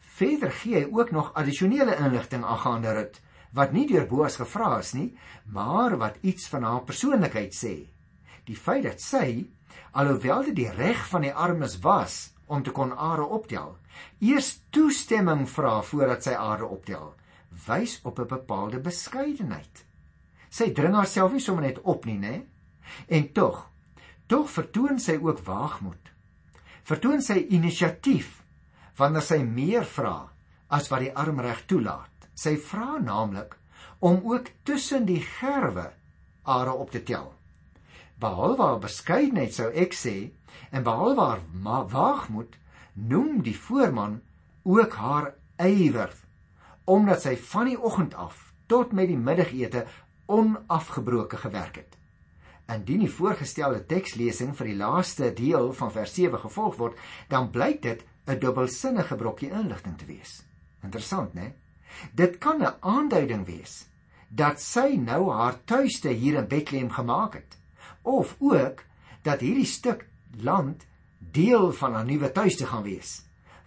Verder 0.00 0.50
gee 0.50 0.76
hy 0.76 0.88
ook 0.92 1.10
nog 1.10 1.34
addisionele 1.34 1.96
inligting 1.96 2.44
aangaande 2.44 2.92
Rut 2.92 3.20
wat 3.52 3.72
nie 3.72 3.86
deur 3.86 4.06
Boas 4.06 4.36
gevra 4.36 4.78
is 4.78 4.92
nie, 4.94 5.16
maar 5.46 5.96
wat 5.98 6.20
iets 6.22 6.48
van 6.48 6.62
haar 6.62 6.84
persoonlikheid 6.86 7.54
sê. 7.54 7.88
Die 8.46 8.56
feit 8.56 8.84
dat 8.84 9.00
sy 9.00 9.48
alhoewel 9.92 10.44
dit 10.44 10.56
die 10.56 10.70
reg 10.70 11.00
van 11.10 11.26
die 11.26 11.34
armes 11.34 11.78
was 11.82 12.30
om 12.50 12.62
te 12.66 12.72
kon 12.74 12.92
are 12.92 13.26
optel, 13.38 13.76
eers 14.18 14.50
toestemming 14.74 15.46
vra 15.48 15.78
voordat 15.86 16.26
sy 16.26 16.34
are 16.34 16.66
optel, 16.66 17.14
wys 17.66 18.00
op 18.04 18.18
'n 18.18 18.26
bepaalde 18.26 18.80
beskeidenheid. 18.80 19.84
Sy 20.50 20.72
dring 20.74 20.94
haarself 20.94 21.32
nie 21.32 21.40
sommer 21.40 21.62
net 21.62 21.78
op 21.82 22.04
nie, 22.04 22.18
né? 22.18 22.42
En 23.08 23.32
tog, 23.32 23.70
tog 24.26 24.50
vertoon 24.50 24.98
sy 24.98 25.18
ook 25.22 25.38
waagmoed. 25.46 26.10
Vertoon 26.82 27.22
sy 27.22 27.46
inisiatief 27.48 28.42
wanneer 28.96 29.22
sy 29.22 29.42
meer 29.42 29.84
vra 29.84 30.30
as 30.68 30.88
wat 30.90 31.00
die 31.00 31.14
armreg 31.14 31.66
toelaat. 31.66 32.28
Sy 32.34 32.56
vra 32.56 32.98
naamlik 32.98 33.56
om 34.00 34.20
ook 34.24 34.50
tussen 34.64 35.06
die 35.06 35.20
gerwe 35.20 35.92
are 36.42 36.72
op 36.72 36.90
te 36.90 37.02
tel. 37.02 37.32
Behalwe 38.20 38.62
haar 38.62 38.80
beskeidenheid 38.80 39.54
sou 39.54 39.70
ek 39.72 39.94
sê 39.96 40.32
en 40.70 40.82
behalwe 40.82 41.20
haar 41.20 41.86
waagmoed 41.88 42.56
noem 42.92 43.42
die 43.42 43.56
voorman 43.58 44.20
ook 44.62 44.92
haar 44.92 45.34
ywer 45.56 46.12
omdat 46.90 47.22
sy 47.22 47.36
van 47.36 47.68
die 47.70 47.78
oggend 47.78 48.14
af 48.18 48.50
tot 48.66 48.92
met 48.96 49.06
die 49.10 49.18
middagete 49.18 49.84
onafgebroke 50.30 51.36
gewerk 51.36 51.76
het. 51.76 51.96
Indien 52.70 53.04
die 53.04 53.10
voorgestelde 53.10 53.84
tekslesing 53.86 54.54
vir 54.58 54.70
die 54.70 54.78
laaste 54.78 55.32
deel 55.34 55.72
van 55.74 55.92
vers 55.94 56.14
7 56.14 56.38
gevolg 56.38 56.78
word, 56.78 56.98
dan 57.28 57.50
blyk 57.50 57.82
dit 57.82 58.04
'n 58.26 58.38
dubbelsinnige 58.38 59.16
brokkie 59.16 59.50
inligting 59.50 59.98
te 59.98 60.06
wees. 60.06 60.42
Interessant, 60.82 61.34
né? 61.34 61.52
Dit 62.14 62.38
kan 62.38 62.62
'n 62.62 62.74
aanduiding 62.80 63.46
wees 63.46 63.86
dat 64.28 64.60
sy 64.60 64.96
nou 64.96 65.30
haar 65.30 65.64
tuiste 65.64 66.08
hier 66.08 66.38
in 66.38 66.48
Bethlehem 66.48 66.90
gemaak 66.90 67.34
het 67.34 67.58
of 68.02 68.36
ook 68.38 68.84
dat 69.22 69.40
hierdie 69.40 69.66
stuk 69.66 70.06
land 70.38 70.86
deel 71.18 71.72
van 71.72 71.94
haar 71.94 72.04
nuwe 72.04 72.32
tuiste 72.32 72.66
gaan 72.66 72.82
wees 72.82 73.20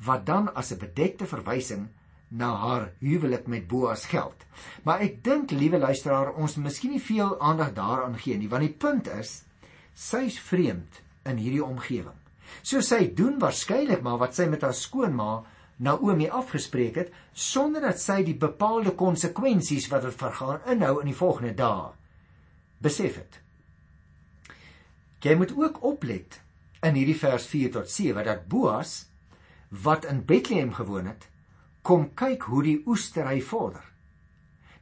wat 0.03 0.25
dan 0.25 0.53
as 0.55 0.72
'n 0.72 0.79
bedekte 0.79 1.25
verwysing 1.25 1.88
na 2.27 2.55
haar 2.55 2.91
huwelik 3.00 3.48
met 3.48 3.67
Boas 3.67 4.05
geld. 4.05 4.46
Maar 4.84 5.00
ek 5.00 5.24
dink, 5.24 5.51
liewe 5.51 5.77
luisteraar, 5.77 6.34
ons 6.34 6.55
miskien 6.55 6.91
nie 6.91 7.01
veel 7.01 7.39
aandag 7.39 7.74
daaraan 7.74 8.17
gee 8.17 8.38
nie, 8.38 8.50
want 8.50 8.65
die 8.65 8.74
punt 8.74 9.08
is 9.08 9.43
sy's 9.93 10.39
vreemd 10.39 11.01
in 11.29 11.38
hierdie 11.38 11.63
omgewing. 11.63 12.17
So 12.62 12.82
sy 12.82 13.13
doen 13.13 13.39
waarskynlik 13.39 14.01
maar 14.01 14.17
wat 14.17 14.36
sy 14.36 14.46
met 14.50 14.62
haar 14.62 14.74
skoonma 14.74 15.43
Naomi 15.84 16.27
afgespreek 16.29 16.96
het 16.96 17.13
sonder 17.34 17.82
dat 17.82 18.00
sy 18.00 18.22
die 18.24 18.38
bepaalde 18.38 18.93
konsekwensies 18.98 19.89
wat 19.91 20.05
dit 20.05 20.15
vergaan 20.15 20.62
inhou 20.70 21.00
in 21.01 21.10
die 21.10 21.17
volgende 21.17 21.53
dae 21.58 21.91
besef 22.84 23.17
het. 23.17 23.39
Jy 25.24 25.36
moet 25.39 25.53
ook 25.55 25.82
oplet 25.84 26.43
in 26.84 26.98
hierdie 27.00 27.18
vers 27.18 27.46
4 27.48 27.72
tot 27.72 27.90
7 27.90 28.25
dat 28.25 28.48
Boas 28.52 29.06
wat 29.84 30.06
in 30.06 30.25
Bethlehem 30.25 30.74
gewoon 30.74 31.08
het, 31.10 31.30
kom 31.82 32.12
kyk 32.13 32.46
hoe 32.52 32.63
die 32.63 32.82
oestery 32.86 33.40
vorder. 33.42 33.84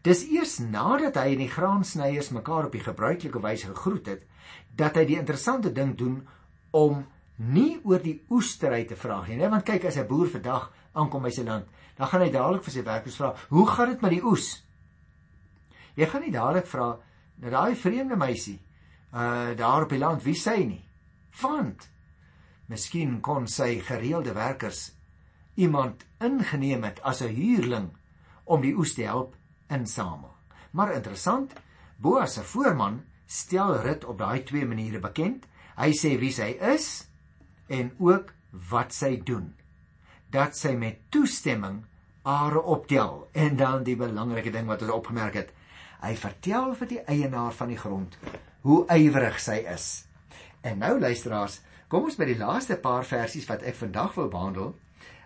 Dis 0.02 0.26
eers 0.34 0.58
nadat 0.60 1.20
hy 1.22 1.36
en 1.36 1.44
die 1.44 1.52
graansnyers 1.52 2.32
mekaar 2.34 2.68
op 2.68 2.76
die 2.76 2.84
gebruikelike 2.84 3.42
wyse 3.42 3.70
gegroet 3.70 4.10
het, 4.10 4.26
dat 4.76 4.98
hy 4.98 5.06
die 5.06 5.20
interessante 5.20 5.72
ding 5.72 5.94
doen 5.98 6.22
om 6.76 7.04
nie 7.38 7.80
oor 7.86 8.02
die 8.02 8.20
oestery 8.34 8.84
te 8.90 8.98
vra 8.98 9.22
nie, 9.28 9.38
want 9.50 9.66
kyk 9.66 9.86
as 9.86 9.98
'n 9.98 10.08
boer 10.08 10.30
vandag 10.30 10.72
aankom 10.94 11.24
by 11.24 11.30
sy 11.30 11.44
land, 11.44 11.68
dan 11.98 12.08
gaan 12.08 12.22
hy 12.22 12.32
dadelik 12.32 12.64
vir 12.64 12.74
sy 12.74 12.84
werkers 12.84 13.16
vra, 13.16 13.36
"Hoe 13.50 13.68
gaan 13.68 13.90
dit 13.90 14.02
met 14.02 14.12
die 14.12 14.24
oes?" 14.24 14.64
Jy 15.96 16.06
gaan 16.06 16.22
nie 16.22 16.32
dadelik 16.32 16.66
vra 16.66 17.00
na 17.38 17.50
daai 17.50 17.76
vreemde 17.76 18.16
meisie 18.16 18.60
uh 19.14 19.56
daar 19.56 19.84
op 19.84 19.90
die 19.90 20.00
land, 20.00 20.24
wie 20.24 20.36
sy 20.36 20.64
nie? 20.64 20.86
Want 21.42 21.91
miskien 22.72 23.20
kon 23.22 23.48
sy 23.52 23.80
gereelde 23.86 24.34
werkers 24.34 24.90
iemand 25.60 26.06
ingeneem 26.24 26.84
het 26.84 27.02
as 27.04 27.22
'n 27.22 27.36
huurling 27.36 27.90
om 28.44 28.62
die 28.62 28.76
oes 28.76 28.94
te 28.94 29.04
help 29.04 29.36
insamel. 29.68 30.36
Maar 30.72 30.94
interessant, 30.94 31.54
Boas 31.98 32.34
se 32.34 32.44
voorman 32.44 33.04
stel 33.26 33.76
Rut 33.76 34.06
op 34.06 34.18
daai 34.18 34.44
twee 34.44 34.66
maniere 34.66 35.00
bekend. 35.00 35.46
Hy 35.78 35.92
sê 35.94 36.20
wie 36.20 36.32
sy 36.32 36.58
is 36.74 37.08
en 37.68 37.92
ook 37.98 38.34
wat 38.70 38.94
sy 38.94 39.22
doen. 39.24 39.54
Dat 40.30 40.58
sy 40.58 40.74
met 40.76 40.98
toestemming 41.10 41.86
are 42.24 42.62
optel 42.62 43.28
en 43.32 43.56
dan 43.56 43.84
die 43.84 43.96
belangrike 43.96 44.52
ding 44.52 44.68
wat 44.68 44.82
ons 44.82 44.92
opgemerk 44.92 45.34
het. 45.34 45.54
Hy 46.02 46.16
vertel 46.16 46.74
vir 46.76 46.88
die 46.88 47.02
eienaar 47.06 47.54
van 47.54 47.68
die 47.68 47.78
grond 47.78 48.18
hoe 48.62 48.86
ywerig 48.90 49.40
sy 49.40 49.62
is. 49.70 50.08
En 50.62 50.78
nou 50.78 51.00
luisteraars, 51.00 51.62
kom 51.92 52.08
ons 52.08 52.16
by 52.16 52.24
die 52.30 52.40
laaste 52.40 52.78
paar 52.80 53.04
versies 53.04 53.50
wat 53.50 53.66
ek 53.68 53.76
vandag 53.76 54.16
wil 54.16 54.30
behandel 54.32 54.70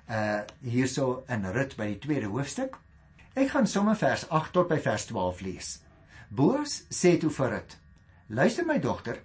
uh 0.10 0.42
hierso 0.66 1.24
in 1.30 1.46
Rut 1.54 1.76
by 1.78 1.86
die 1.92 2.00
tweede 2.02 2.30
hoofstuk. 2.34 2.80
Ek 3.38 3.52
gaan 3.54 3.68
sommer 3.70 3.98
vers 4.00 4.24
8 4.34 4.54
tot 4.54 4.70
by 4.70 4.80
vers 4.82 5.06
12 5.12 5.42
lees. 5.46 5.70
Boas 6.30 6.80
sê 6.90 7.16
toe 7.22 7.30
vir 7.30 7.52
Rut: 7.54 7.76
"Luister 8.30 8.66
my 8.66 8.80
dogter, 8.80 9.20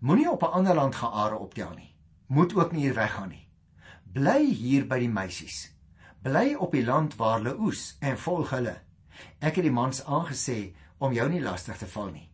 moenie 0.00 0.30
op 0.30 0.42
'n 0.42 0.54
ander 0.60 0.74
land 0.74 0.94
gaan 0.94 1.12
are 1.12 1.36
optel 1.36 1.74
nie. 1.76 1.92
Moet 2.26 2.54
ook 2.56 2.72
nie 2.72 2.86
hier 2.86 2.94
weggaan 2.94 3.28
nie. 3.28 3.48
Bly 4.12 4.44
hier 4.44 4.86
by 4.86 4.98
die 4.98 5.12
meisies. 5.12 5.72
Bly 6.22 6.54
op 6.54 6.72
die 6.72 6.84
land 6.84 7.16
waar 7.16 7.38
hulle 7.38 7.58
oes 7.58 7.96
en 8.00 8.18
volg 8.18 8.50
hulle. 8.50 8.80
Ek 9.40 9.56
het 9.56 9.64
die 9.64 9.76
mans 9.80 10.04
aangesê 10.04 10.74
om 10.98 11.12
jou 11.12 11.28
nie 11.28 11.42
lastig 11.42 11.76
te 11.76 11.86
val 11.86 12.10
nie. 12.10 12.30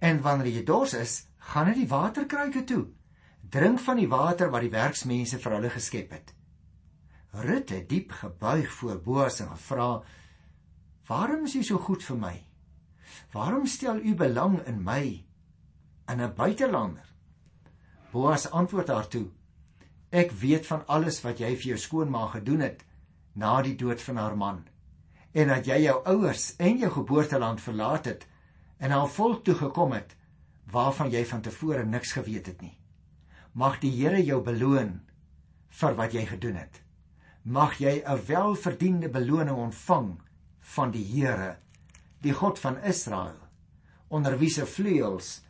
En 0.00 0.22
wanneer 0.22 0.48
jy 0.48 0.64
dors 0.64 0.94
is, 0.94 1.26
gaan 1.38 1.66
na 1.66 1.74
die 1.74 1.88
waterkruike 1.88 2.64
toe. 2.64 2.86
Drink 3.52 3.82
van 3.84 3.98
die 4.00 4.08
water 4.08 4.50
wat 4.50 4.64
die 4.64 4.72
werksmense 4.72 5.38
vir 5.38 5.56
hulle 5.56 5.70
geskep 5.70 6.14
het." 6.16 6.32
Rut 7.32 7.70
het 7.72 7.88
diep 7.88 8.12
gebuig 8.12 8.72
voor 8.78 9.00
Boas 9.04 9.40
en 9.40 9.48
gevra: 9.48 10.02
"Waarom 11.08 11.44
is 11.44 11.54
u 11.54 11.62
so 11.62 11.78
goed 11.78 12.02
vir 12.02 12.16
my? 12.16 12.36
Waarom 13.32 13.66
stel 13.66 13.96
u 13.96 14.14
belang 14.14 14.60
in 14.66 14.82
my, 14.84 15.24
in 16.08 16.20
'n 16.20 16.34
buitelander?" 16.34 17.06
Boas 18.12 18.50
antwoord 18.50 18.88
haar 18.88 19.08
toe: 19.08 19.30
"Ek 20.10 20.30
weet 20.30 20.66
van 20.66 20.86
alles 20.86 21.20
wat 21.22 21.38
jy 21.38 21.56
vir 21.56 21.68
jou 21.72 21.78
skoonma 21.78 22.26
gedoen 22.26 22.60
het 22.60 22.84
na 23.32 23.62
die 23.62 23.76
dood 23.76 24.02
van 24.02 24.16
haar 24.16 24.36
man 24.36 24.64
en 25.32 25.48
dat 25.48 25.66
jy 25.66 25.78
jou 25.86 25.96
ouers 26.04 26.56
en 26.56 26.78
jou 26.78 26.90
geboorteland 26.92 27.60
verlaat 27.60 28.04
het 28.04 28.26
en 28.78 28.90
na 28.90 29.02
'n 29.04 29.08
volk 29.08 29.44
toe 29.44 29.54
gekom 29.54 29.92
het 29.92 30.16
waarvan 30.70 31.10
jy 31.10 31.24
van 31.24 31.40
tevore 31.40 31.84
niks 31.84 32.12
geweet 32.12 32.46
het 32.46 32.60
nie. 32.60 32.81
Mag 33.54 33.80
die 33.80 33.90
Here 33.90 34.24
jou 34.24 34.40
beloon 34.42 35.00
vir 35.68 35.94
wat 35.94 36.12
jy 36.12 36.26
gedoen 36.26 36.56
het." 36.56 36.82
mag 37.44 37.78
jy 37.80 38.02
'n 38.06 38.26
welverdiende 38.26 39.08
beloning 39.08 39.56
ontvang 39.56 40.20
van 40.60 40.90
die 40.90 41.04
Here, 41.04 41.56
die 42.22 42.32
God 42.32 42.58
van 42.58 42.78
Israel, 42.82 43.38
onder 44.08 44.38
wie 44.38 44.50
se 44.50 44.66
vleuels 44.66 45.42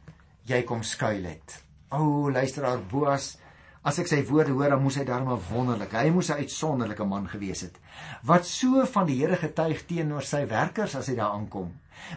jy 0.44 0.62
kom 0.62 0.82
skuil 0.82 1.25
het. 1.25 1.64
O, 1.90 2.30
luisteraar 2.30 2.80
Boas, 2.80 3.37
as 3.85 3.99
ek 3.99 4.06
sy 4.06 4.25
woorde 4.25 4.52
hoor, 4.52 4.71
dan 4.71 4.82
moes 4.82 4.97
hy 4.97 5.04
darm 5.04 5.28
'n 5.28 5.40
wonderlike, 5.50 5.97
hy 5.97 6.11
moes 6.11 6.30
'n 6.30 6.40
uitsonderlike 6.40 7.04
man 7.04 7.28
gewees 7.28 7.61
het. 7.61 7.78
Wat 8.23 8.47
so 8.47 8.87
van 8.87 9.06
die 9.06 9.18
Here 9.21 9.37
getuig 9.37 9.87
teenoor 9.87 10.23
sy 10.23 10.47
werkers 10.47 10.94
as 10.94 11.06
hy 11.06 11.14
daar 11.14 11.32
aankom. 11.32 11.73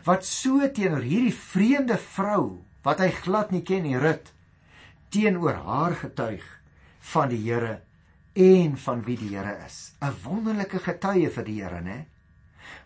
Wat 0.05 0.25
so 0.25 0.59
teenoor 0.69 1.01
hierdie 1.01 1.33
vreemde 1.33 1.97
vrou 1.97 2.63
wat 2.83 2.99
hy 2.99 3.11
glad 3.11 3.51
nie 3.51 3.63
ken 3.63 3.83
nie, 3.83 3.97
Rut, 3.97 4.31
teenoor 5.09 5.53
haar 5.53 5.95
getuig 5.95 6.43
van 7.13 7.29
die 7.29 7.41
Here 7.43 7.81
en 8.33 8.77
van 8.77 9.03
wie 9.05 9.17
die 9.17 9.31
Here 9.35 9.55
is. 9.65 9.93
'n 10.01 10.13
Wonderlike 10.23 10.79
getuie 10.79 11.29
vir 11.29 11.43
die 11.43 11.61
Here, 11.61 11.81
né? 11.81 12.05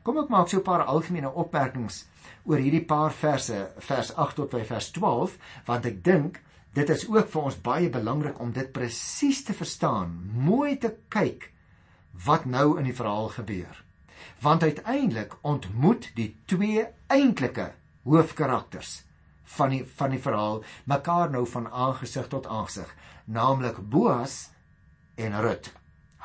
Kom 0.03 0.17
ek 0.17 0.29
maak 0.29 0.49
so 0.49 0.57
'n 0.57 0.63
paar 0.63 0.83
algemene 0.83 1.31
opmerkings 1.31 2.05
oor 2.45 2.57
hierdie 2.57 2.85
paar 2.85 3.11
verse, 3.11 3.71
vers 3.77 4.15
8 4.15 4.35
tot 4.35 4.51
by 4.51 4.63
vers 4.63 4.91
12, 4.91 5.37
want 5.65 5.85
ek 5.85 6.03
dink 6.03 6.41
dit 6.73 6.89
is 6.89 7.07
ook 7.09 7.27
vir 7.29 7.41
ons 7.41 7.61
baie 7.61 7.89
belangrik 7.89 8.39
om 8.39 8.51
dit 8.51 8.71
presies 8.71 9.43
te 9.43 9.53
verstaan, 9.53 10.31
mooi 10.33 10.77
te 10.77 10.95
kyk 11.09 11.51
wat 12.25 12.45
nou 12.45 12.77
in 12.77 12.85
die 12.85 12.95
verhaal 12.95 13.29
gebeur. 13.29 13.83
Want 14.41 14.63
uiteindelik 14.63 15.35
ontmoet 15.41 16.11
die 16.15 16.35
twee 16.45 16.85
eintlike 17.07 17.73
hoofkarakters 18.03 19.03
van 19.55 19.73
die 19.73 19.83
van 19.97 20.13
die 20.13 20.21
verhaal 20.21 20.63
mekaar 20.89 21.31
nou 21.33 21.45
van 21.49 21.67
aangesig 21.67 22.27
tot 22.27 22.47
aangesig, 22.47 22.89
naamlik 23.25 23.79
Boas 23.89 24.49
en 25.15 25.41
Rut. 25.41 25.71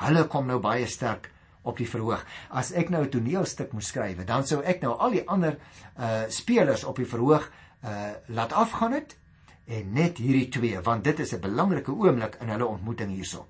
Hulle 0.05 0.25
kom 0.27 0.47
nou 0.47 0.59
baie 0.59 0.87
sterk 0.87 1.31
op 1.65 1.77
die 1.81 1.89
verhoog. 1.89 2.23
As 2.49 2.71
ek 2.71 2.89
nou 2.89 3.03
'n 3.03 3.09
toneelstuk 3.09 3.73
moes 3.73 3.87
skryf, 3.87 4.25
dan 4.25 4.45
sou 4.45 4.61
ek 4.63 4.81
nou 4.81 4.93
al 4.97 5.11
die 5.11 5.27
ander 5.27 5.57
uh 5.97 6.29
spelers 6.29 6.83
op 6.83 6.95
die 6.95 7.09
verhoog 7.09 7.51
uh 7.83 8.13
laat 8.27 8.53
afgaan 8.53 8.93
het 8.93 9.17
en 9.65 9.93
net 9.93 10.17
hierdie 10.17 10.49
twee, 10.49 10.81
want 10.81 11.03
dit 11.03 11.19
is 11.19 11.33
'n 11.33 11.41
belangrike 11.41 11.91
oomblik 11.91 12.37
in 12.41 12.49
hulle 12.49 12.65
ontmoeting 12.65 13.11
hierso. 13.11 13.47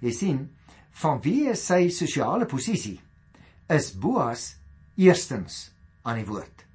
Jy 0.00 0.12
sien, 0.12 0.56
van 0.90 1.20
wie 1.20 1.54
sy 1.54 1.88
sosiale 1.88 2.46
posisie? 2.46 3.00
Is 3.68 3.92
Boas 3.92 4.56
eerstens 4.96 5.72
aan 6.02 6.16
die 6.16 6.26
woord. 6.26 6.65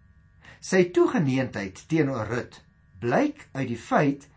Sy 0.61 0.91
toegeneentheid 0.93 1.79
teenoor 1.89 2.27
Rut 2.29 2.59
blyk 3.01 3.47
uit 3.57 3.67
die 3.71 3.79
feit 3.81 4.27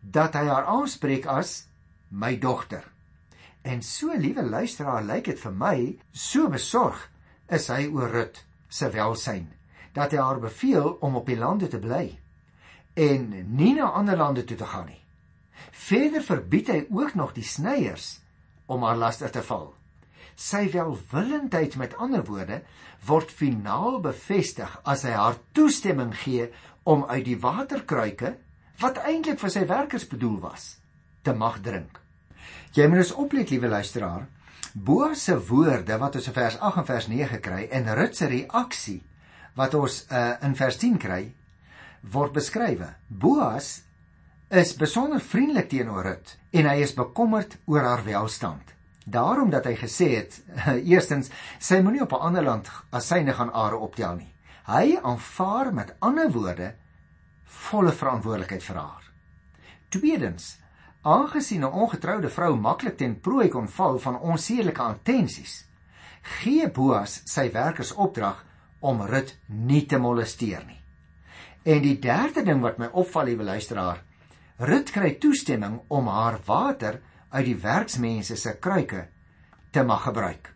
dat 0.00 0.36
hy 0.38 0.44
haar 0.46 0.68
aanspreek 0.70 1.26
as 1.26 1.64
my 2.10 2.36
dogter. 2.38 2.84
En 3.66 3.82
so 3.82 4.14
liewe 4.14 4.44
luisteraar, 4.46 5.02
lyk 5.02 5.26
dit 5.32 5.42
vir 5.42 5.56
my 5.58 5.76
so 6.12 6.46
besorg 6.50 7.02
is 7.50 7.66
hy 7.70 7.88
oor 7.90 8.14
Rut 8.14 8.44
se 8.70 8.90
welsyn 8.94 9.50
dat 9.92 10.14
hy 10.14 10.22
haar 10.22 10.40
beveel 10.40 10.96
om 11.02 11.18
op 11.18 11.26
die 11.26 11.36
lande 11.36 11.68
te 11.68 11.82
bly 11.82 12.06
en 12.94 13.28
nie 13.56 13.74
na 13.74 13.90
ander 13.90 14.16
lande 14.16 14.44
toe 14.44 14.56
te 14.56 14.68
gaan 14.68 14.86
nie. 14.86 15.02
Verder 15.72 16.22
verbied 16.22 16.70
hy 16.70 16.80
ook 16.90 17.14
nog 17.18 17.34
die 17.34 17.46
snyers 17.46 18.20
om 18.70 18.86
haar 18.86 18.98
laster 19.00 19.30
te 19.34 19.42
val 19.42 19.72
sy 20.36 20.66
welwillendheid 20.72 21.76
met 21.80 21.96
ander 21.96 22.24
woorde 22.26 22.62
word 23.06 23.30
finaal 23.30 24.00
bevestig 24.04 24.78
as 24.84 25.06
hy 25.06 25.14
haar 25.16 25.40
toestemming 25.56 26.14
gee 26.24 26.50
om 26.88 27.04
uit 27.08 27.24
die 27.26 27.38
waterkruike 27.38 28.36
wat 28.82 29.02
eintlik 29.06 29.40
vir 29.40 29.52
sy 29.54 29.66
werkers 29.68 30.06
bedoel 30.10 30.38
was 30.42 30.76
te 31.22 31.34
mag 31.34 31.60
drink. 31.62 32.00
Jy 32.74 32.88
moet 32.88 33.04
eens 33.04 33.14
oplet 33.14 33.52
liewe 33.52 33.68
luisteraar, 33.68 34.26
Boas 34.72 35.24
se 35.24 35.34
woorde 35.36 35.98
wat 36.00 36.14
ons 36.16 36.26
in 36.30 36.32
vers 36.32 36.54
8 36.56 36.78
en 36.80 36.86
vers 36.88 37.06
9 37.12 37.40
kry 37.44 37.66
en 37.76 37.90
Rut 37.94 38.16
se 38.16 38.26
reaksie 38.30 39.02
wat 39.58 39.74
ons 39.76 39.98
uh, 40.08 40.38
in 40.46 40.54
vers 40.56 40.78
10 40.80 40.94
kry 41.02 41.26
word 42.14 42.32
beskrywe. 42.32 42.88
Boas 43.08 43.82
is 44.48 44.72
besonder 44.80 45.20
vriendelik 45.20 45.68
teenoor 45.68 46.06
Rut 46.08 46.36
en 46.56 46.70
hy 46.70 46.78
is 46.86 46.96
bekommerd 46.96 47.58
oor 47.68 47.84
haar 47.84 48.04
welstand. 48.06 48.72
Daarom 49.04 49.50
dat 49.50 49.64
hy 49.64 49.74
gesê 49.76 50.08
het, 50.16 50.42
eerstens, 50.92 51.30
sy 51.58 51.80
moenie 51.82 52.02
op 52.02 52.12
'n 52.12 52.26
ander 52.28 52.44
land 52.44 52.70
as 52.90 53.06
syne 53.06 53.32
gaan 53.32 53.52
are 53.52 53.76
optel 53.76 54.16
nie. 54.16 54.34
Hy 54.66 54.98
aanvaar 55.02 55.74
met 55.74 55.94
ander 55.98 56.30
woorde 56.30 56.74
volle 57.44 57.92
verantwoordelikheid 57.92 58.62
vir 58.62 58.76
haar. 58.76 59.04
Tweedens, 59.88 60.58
aangesien 61.02 61.64
'n 61.64 61.72
ongetroude 61.72 62.30
vrou 62.30 62.56
maklik 62.56 62.96
ten 62.96 63.20
prooi 63.20 63.48
kon 63.48 63.68
val 63.68 63.98
van 63.98 64.20
onsedelike 64.20 64.82
attensies, 64.82 65.66
gee 66.22 66.70
Boas 66.70 67.22
sy 67.24 67.50
werkers 67.50 67.92
opdrag 67.92 68.44
om 68.80 69.02
Rut 69.02 69.38
nie 69.46 69.86
te 69.86 69.98
molesteer 69.98 70.64
nie. 70.66 70.80
En 71.62 71.82
die 71.82 71.98
derde 71.98 72.42
ding 72.42 72.60
wat 72.60 72.78
my 72.78 72.88
opval, 72.92 73.24
liewe 73.24 73.42
luisteraar, 73.42 74.02
Rut 74.58 74.90
kry 74.90 75.14
toestemming 75.18 75.80
om 75.88 76.06
haar 76.06 76.38
water 76.46 77.00
uit 77.32 77.44
die 77.48 77.56
werksmense 77.56 78.36
se 78.36 78.56
kruike 78.60 79.06
te 79.72 79.84
mag 79.84 80.04
gebruik. 80.04 80.50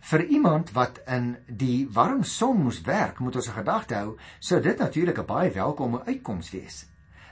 Vir 0.00 0.24
iemand 0.32 0.70
wat 0.72 1.02
in 1.10 1.34
die 1.46 1.88
warm 1.92 2.22
son 2.24 2.62
moes 2.64 2.80
werk, 2.86 3.18
moet 3.20 3.36
ons 3.36 3.48
'n 3.48 3.58
gedagte 3.58 3.94
hou, 3.94 4.16
sou 4.40 4.60
dit 4.60 4.78
natuurlik 4.78 5.18
'n 5.18 5.26
baie 5.26 5.50
welkome 5.50 6.04
uitkoms 6.06 6.50
wees. 6.50 6.86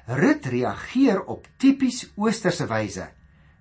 Rut 0.07 0.47
reageer 0.47 1.25
op 1.25 1.47
tipies 1.57 2.13
oosterse 2.17 2.67
wyse 2.67 3.09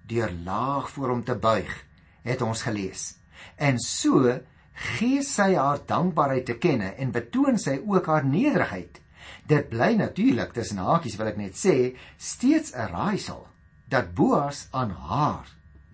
deur 0.07 0.31
laag 0.43 0.89
voor 0.89 1.09
hom 1.09 1.23
te 1.23 1.35
buig, 1.35 1.85
het 2.23 2.41
ons 2.41 2.61
gelees. 2.61 3.17
En 3.55 3.79
so 3.79 4.39
gee 4.73 5.21
sy 5.21 5.55
haar 5.55 5.79
dankbaarheid 5.85 6.45
te 6.45 6.57
kenne 6.57 6.95
en 6.95 7.11
betoon 7.11 7.57
sy 7.57 7.81
ook 7.85 8.05
haar 8.05 8.25
nederigheid. 8.25 9.01
Dit 9.47 9.69
bly 9.69 9.93
natuurlik 9.95 10.53
tussen 10.53 10.77
hakies 10.77 11.15
wil 11.17 11.27
ek 11.27 11.37
net 11.37 11.55
sê, 11.55 11.97
steeds 12.17 12.73
'n 12.73 12.87
raaisel 12.91 13.47
dat 13.87 14.13
Boas 14.13 14.67
aan 14.71 14.91
haar 14.91 15.47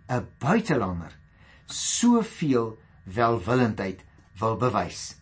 'n 0.10 0.28
buitelander 0.38 1.18
soveel 1.66 2.78
welwillendheid 3.04 4.04
wil 4.38 4.58
bewys. 4.58 5.16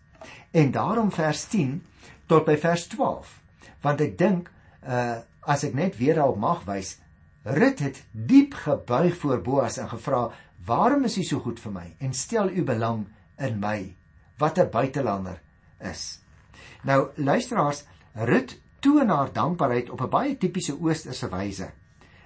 En 0.51 0.71
daarom 0.71 1.11
vers 1.11 1.45
10 1.45 1.83
tot 2.25 2.45
by 2.45 2.57
vers 2.57 2.87
12. 2.87 3.41
Want 3.81 4.01
ek 4.01 4.17
dink 4.17 4.51
uh 4.83 5.19
as 5.41 5.63
ek 5.63 5.73
net 5.73 5.97
weer 5.97 6.15
daarop 6.15 6.37
mag 6.37 6.63
wys, 6.65 6.99
Rut 7.43 7.79
het 7.79 8.03
diep 8.11 8.53
gebuig 8.53 9.15
voor 9.17 9.41
Boas 9.41 9.77
en 9.77 9.89
gevra: 9.89 10.29
"Waarom 10.65 11.03
is 11.03 11.17
u 11.17 11.23
so 11.23 11.39
goed 11.39 11.59
vir 11.59 11.71
my 11.71 11.95
en 11.97 12.13
stel 12.13 12.49
u 12.49 12.63
belang 12.63 13.07
in 13.37 13.59
my 13.59 13.95
wat 14.37 14.59
'n 14.59 14.69
buitelander 14.69 15.41
is?" 15.79 16.21
Nou 16.83 17.09
luisteraars, 17.15 17.83
Rut 18.13 18.61
toon 18.79 19.09
haar 19.09 19.33
dankbaarheid 19.33 19.89
op 19.89 20.01
'n 20.01 20.09
baie 20.09 20.37
tipiese 20.37 20.77
oosterse 20.79 21.29
wyse 21.29 21.71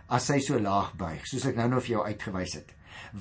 as 0.08 0.28
sy 0.30 0.40
so 0.40 0.60
laag 0.60 0.94
buig, 0.98 1.26
soos 1.26 1.46
ek 1.50 1.56
nou 1.58 1.68
nou 1.70 1.82
vir 1.82 1.96
jou 1.96 2.04
uitgewys 2.06 2.56
het. 2.60 2.74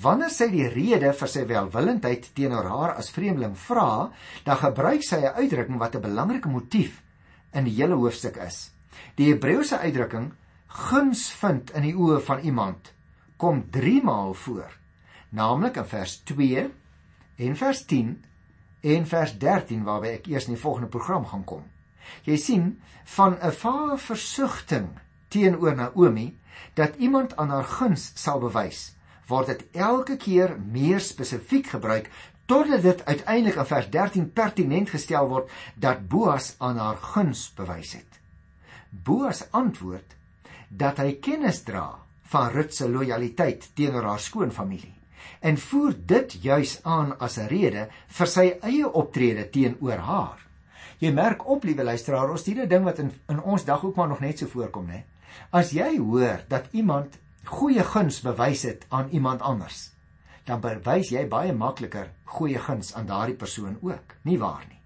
Wanneer 0.05 0.31
sy 0.31 0.49
die 0.53 0.69
rede 0.69 1.13
vir 1.17 1.31
sy 1.31 1.45
welwillendheid 1.49 2.31
teenoor 2.37 2.69
haar 2.71 2.95
as 2.99 3.11
vreemdeling 3.15 3.55
vra, 3.59 4.11
dan 4.45 4.61
gebruik 4.61 5.03
sy 5.03 5.17
'n 5.23 5.35
uitdrukking 5.41 5.79
wat 5.79 5.95
'n 5.97 6.03
belangrike 6.03 6.49
motief 6.49 7.03
in 7.53 7.65
die 7.65 7.75
hele 7.75 7.95
hoofstuk 7.95 8.37
is. 8.37 8.73
Die 9.17 9.33
Hebreëse 9.33 9.79
uitdrukking 9.79 10.33
guns 10.69 11.31
vind 11.31 11.71
in 11.71 11.83
die 11.83 11.95
oë 11.95 12.21
van 12.21 12.41
iemand 12.41 12.93
kom 13.37 13.65
3 13.71 14.03
maal 14.03 14.35
voor, 14.35 14.71
naamlik 15.31 15.77
in 15.77 15.85
vers 15.85 16.23
2 16.25 16.71
en 17.37 17.57
vers 17.57 17.85
10 17.87 18.25
en 18.83 19.07
vers 19.07 19.39
13 19.39 19.85
waarby 19.85 20.09
ek 20.19 20.27
eers 20.27 20.47
in 20.49 20.55
die 20.55 20.63
volgende 20.63 20.89
program 20.89 21.27
gaan 21.27 21.45
kom. 21.45 21.65
Jy 22.25 22.37
sien 22.37 22.81
van 23.17 23.39
'n 23.41 23.53
vaar 23.53 23.99
versigtiging 23.99 24.89
teenoor 25.29 25.75
Naomi 25.77 26.39
dat 26.75 26.97
iemand 26.97 27.37
aan 27.37 27.49
haar 27.49 27.65
guns 27.65 28.13
sal 28.15 28.41
bewys, 28.41 28.95
word 29.27 29.47
dit 29.47 29.65
elke 29.73 30.17
keer 30.17 30.57
meer 30.61 31.01
spesifiek 31.01 31.67
gebruik 31.67 32.11
totdat 32.47 32.83
dit 32.83 33.05
uiteindelik 33.05 33.57
in 33.57 33.67
vers 33.67 33.91
13 33.91 34.33
pertinent 34.33 34.91
gestel 34.91 35.29
word 35.29 35.53
dat 35.81 36.09
Boas 36.09 36.55
aan 36.59 36.77
haar 36.79 37.01
guns 37.01 37.47
bewys 37.57 37.95
het. 37.97 38.21
Boas 38.91 39.47
antwoord 39.51 40.17
dat 40.69 41.01
hy 41.01 41.17
kennis 41.23 41.63
dra 41.65 41.95
van 42.33 42.51
Rut 42.53 42.75
se 42.75 42.89
lojaliteit 42.89 43.71
teenoor 43.75 44.11
haar 44.13 44.21
skoonfamilie 44.21 44.95
en 45.45 45.59
voer 45.61 45.95
dit 46.07 46.37
juis 46.43 46.79
aan 46.83 47.15
as 47.19 47.39
'n 47.39 47.49
rede 47.49 47.89
vir 48.09 48.27
sy 48.27 48.47
eie 48.63 48.89
optrede 48.93 49.51
teenoor 49.51 49.99
haar. 49.99 50.39
Jy 50.99 51.13
merk 51.13 51.49
op, 51.49 51.65
liewe 51.65 51.85
luisteraar, 51.85 52.31
ons 52.31 52.45
hierdie 52.45 52.67
ding 52.67 52.85
wat 52.85 52.99
in 52.99 53.13
in 53.29 53.41
ons 53.43 53.65
dag 53.65 53.85
ook 53.85 53.97
maar 53.97 54.09
nog 54.09 54.21
net 54.21 54.39
so 54.39 54.47
voorkom, 54.47 54.87
né? 54.87 55.05
As 55.51 55.71
jy 55.71 55.99
hoor 55.99 56.45
dat 56.49 56.71
iemand 56.73 57.19
goeie 57.45 57.85
guns 57.85 58.21
bewys 58.25 58.63
het 58.63 58.87
aan 58.89 59.09
iemand 59.11 59.43
anders, 59.43 59.91
dan 60.45 60.61
bewys 60.61 61.11
jy 61.13 61.27
baie 61.29 61.53
makliker 61.53 62.11
goeie 62.37 62.59
guns 62.59 62.95
aan 62.95 63.07
daardie 63.07 63.37
persoon 63.37 63.79
ook, 63.83 64.17
nie 64.23 64.39
waar 64.39 64.65
nie? 64.69 64.81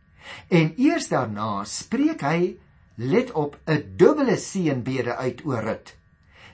En 0.49 0.75
eers 0.77 1.09
daarna 1.09 1.65
spreek 1.65 2.23
hy 2.23 2.59
let 2.99 3.33
op 3.33 3.57
'n 3.67 3.95
dubbele 3.97 4.37
seënbede 4.37 5.17
uit 5.17 5.45
oor 5.45 5.63
Rut. 5.63 5.97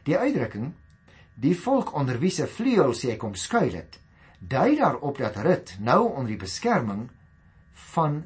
Die 0.04 0.18
uitdrukking 0.18 0.72
die 1.34 1.56
volk 1.58 1.94
onder 1.94 2.18
wie 2.18 2.30
se 2.30 2.46
vleuels 2.46 3.02
hy 3.02 3.16
kom 3.16 3.34
skuil 3.34 3.74
het, 3.74 3.98
dui 4.38 4.76
daarop 4.76 5.18
dat 5.18 5.36
Rut 5.36 5.76
nou 5.80 6.12
onder 6.12 6.26
die 6.34 6.42
beskerming 6.44 7.08
van 7.72 8.24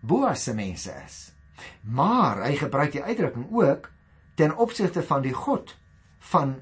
Boas 0.00 0.44
se 0.44 0.54
mense 0.54 0.92
is. 1.06 1.32
Maar 1.82 2.44
hy 2.46 2.54
gebruik 2.56 2.92
die 2.92 3.02
uitdrukking 3.02 3.50
ook 3.52 3.90
ten 4.40 4.56
opsigte 4.56 5.02
van 5.04 5.20
die 5.22 5.36
God 5.36 5.74
van 6.32 6.54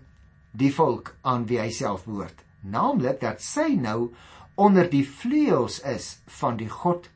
die 0.59 0.71
volk 0.75 1.12
aan 1.23 1.45
wie 1.47 1.61
hy 1.62 1.71
self 1.71 2.07
behoort, 2.09 2.43
naamlik 2.67 3.21
dat 3.23 3.43
sy 3.45 3.69
nou 3.79 4.11
onder 4.59 4.88
die 4.91 5.05
vleuels 5.07 5.79
is 5.87 6.17
van 6.41 6.59
die 6.59 6.71
God 6.73 7.07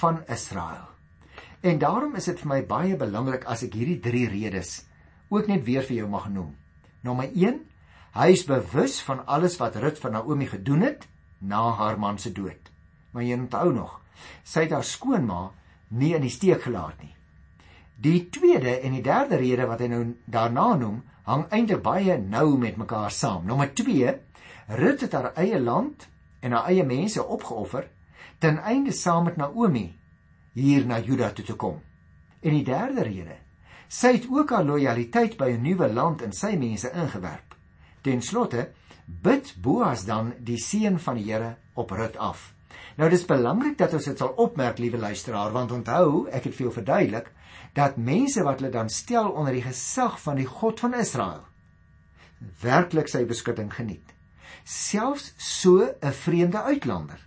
van 0.00 0.20
Israel. 0.28 0.90
En 1.64 1.78
daarom 1.80 2.16
is 2.18 2.28
dit 2.28 2.40
vir 2.42 2.50
my 2.50 2.60
baie 2.68 2.98
belangrik 2.98 3.46
as 3.48 3.62
ek 3.64 3.78
hierdie 3.78 4.00
drie 4.04 4.26
redes 4.28 4.82
ook 5.32 5.48
net 5.48 5.64
weer 5.64 5.86
vir 5.86 6.02
jou 6.02 6.08
mag 6.12 6.28
noem. 6.28 6.50
Nommer 7.00 7.30
1: 7.32 7.62
Hy 8.12 8.28
is 8.34 8.44
bewus 8.44 8.98
van 9.06 9.24
alles 9.24 9.56
wat 9.62 9.78
Rut 9.80 9.96
vir 10.02 10.12
Naomi 10.12 10.50
gedoen 10.50 10.84
het 10.84 11.06
na 11.40 11.70
haar 11.78 11.96
man 11.96 12.18
se 12.18 12.34
dood. 12.36 12.68
Maar 13.12 13.24
jy 13.24 13.38
onthou 13.40 13.72
nog, 13.72 13.96
sy 14.44 14.66
het 14.66 14.76
haar 14.76 14.84
skoonma 14.84 15.46
nie 15.88 16.12
in 16.16 16.26
die 16.26 16.34
steek 16.34 16.66
gelaat 16.68 17.00
nie. 17.00 17.14
Die 18.02 18.28
tweede 18.34 18.80
en 18.80 18.96
die 18.96 19.02
derde 19.02 19.38
rede 19.38 19.66
wat 19.70 19.82
hy 19.84 19.88
nou 19.92 20.02
daarna 20.26 20.74
noem, 20.74 21.02
hang 21.28 21.44
eintlik 21.54 21.82
baie 21.84 22.16
nou 22.18 22.56
met 22.58 22.76
mekaar 22.80 23.12
saam. 23.14 23.44
Nommer 23.46 23.70
2: 23.78 24.14
Rut 24.80 25.04
het 25.04 25.12
haar 25.12 25.32
eie 25.38 25.60
land 25.60 26.08
en 26.42 26.56
haar 26.56 26.70
eie 26.72 26.84
mense 26.84 27.22
opgeoffer 27.22 27.86
ten 28.42 28.58
einde 28.58 28.90
saam 28.92 29.28
met 29.28 29.36
Naomi 29.38 29.84
hier 30.58 30.86
na 30.86 30.98
Juda 30.98 31.30
toe 31.30 31.44
te 31.46 31.54
kom. 31.54 31.76
En 32.42 32.56
die 32.56 32.64
derde 32.66 33.04
rede, 33.06 33.36
sy 33.86 34.16
het 34.16 34.26
ook 34.30 34.50
haar 34.50 34.66
lojaliteit 34.66 35.36
by 35.38 35.52
'n 35.52 35.62
nuwe 35.62 35.92
land 35.92 36.22
en 36.22 36.32
sy 36.32 36.56
mense 36.58 36.90
ingewerp. 36.90 37.54
Ten 38.02 38.22
slotte 38.22 38.72
bid 39.06 39.54
Boas 39.62 40.04
dan 40.04 40.34
die 40.38 40.58
seën 40.58 40.98
van 40.98 41.16
die 41.16 41.30
Here 41.30 41.56
op 41.74 41.90
Rut 41.90 42.16
af. 42.16 42.54
Nou 42.96 43.10
dis 43.10 43.24
belangrik 43.24 43.78
dat 43.78 43.94
ons 43.94 44.04
dit 44.04 44.18
sal 44.18 44.34
opmerk, 44.36 44.78
liewe 44.78 44.98
luisteraar, 44.98 45.52
want 45.52 45.72
onthou, 45.72 46.28
ek 46.28 46.44
het 46.44 46.54
vir 46.54 46.66
jou 46.66 46.72
verduidelik 46.72 47.30
dat 47.72 47.96
mense 47.96 48.42
wat 48.44 48.60
hulle 48.60 48.72
dan 48.72 48.90
stel 48.92 49.30
onder 49.30 49.56
die 49.56 49.64
gesag 49.64 50.18
van 50.20 50.36
die 50.40 50.48
God 50.48 50.80
van 50.80 50.94
Israel 50.94 51.44
werklik 52.62 53.08
sy 53.08 53.22
beskutting 53.26 53.70
geniet. 53.72 54.08
Selfs 54.64 55.32
so 55.38 55.86
'n 56.00 56.12
vreemde 56.12 56.62
uitlander 56.62 57.20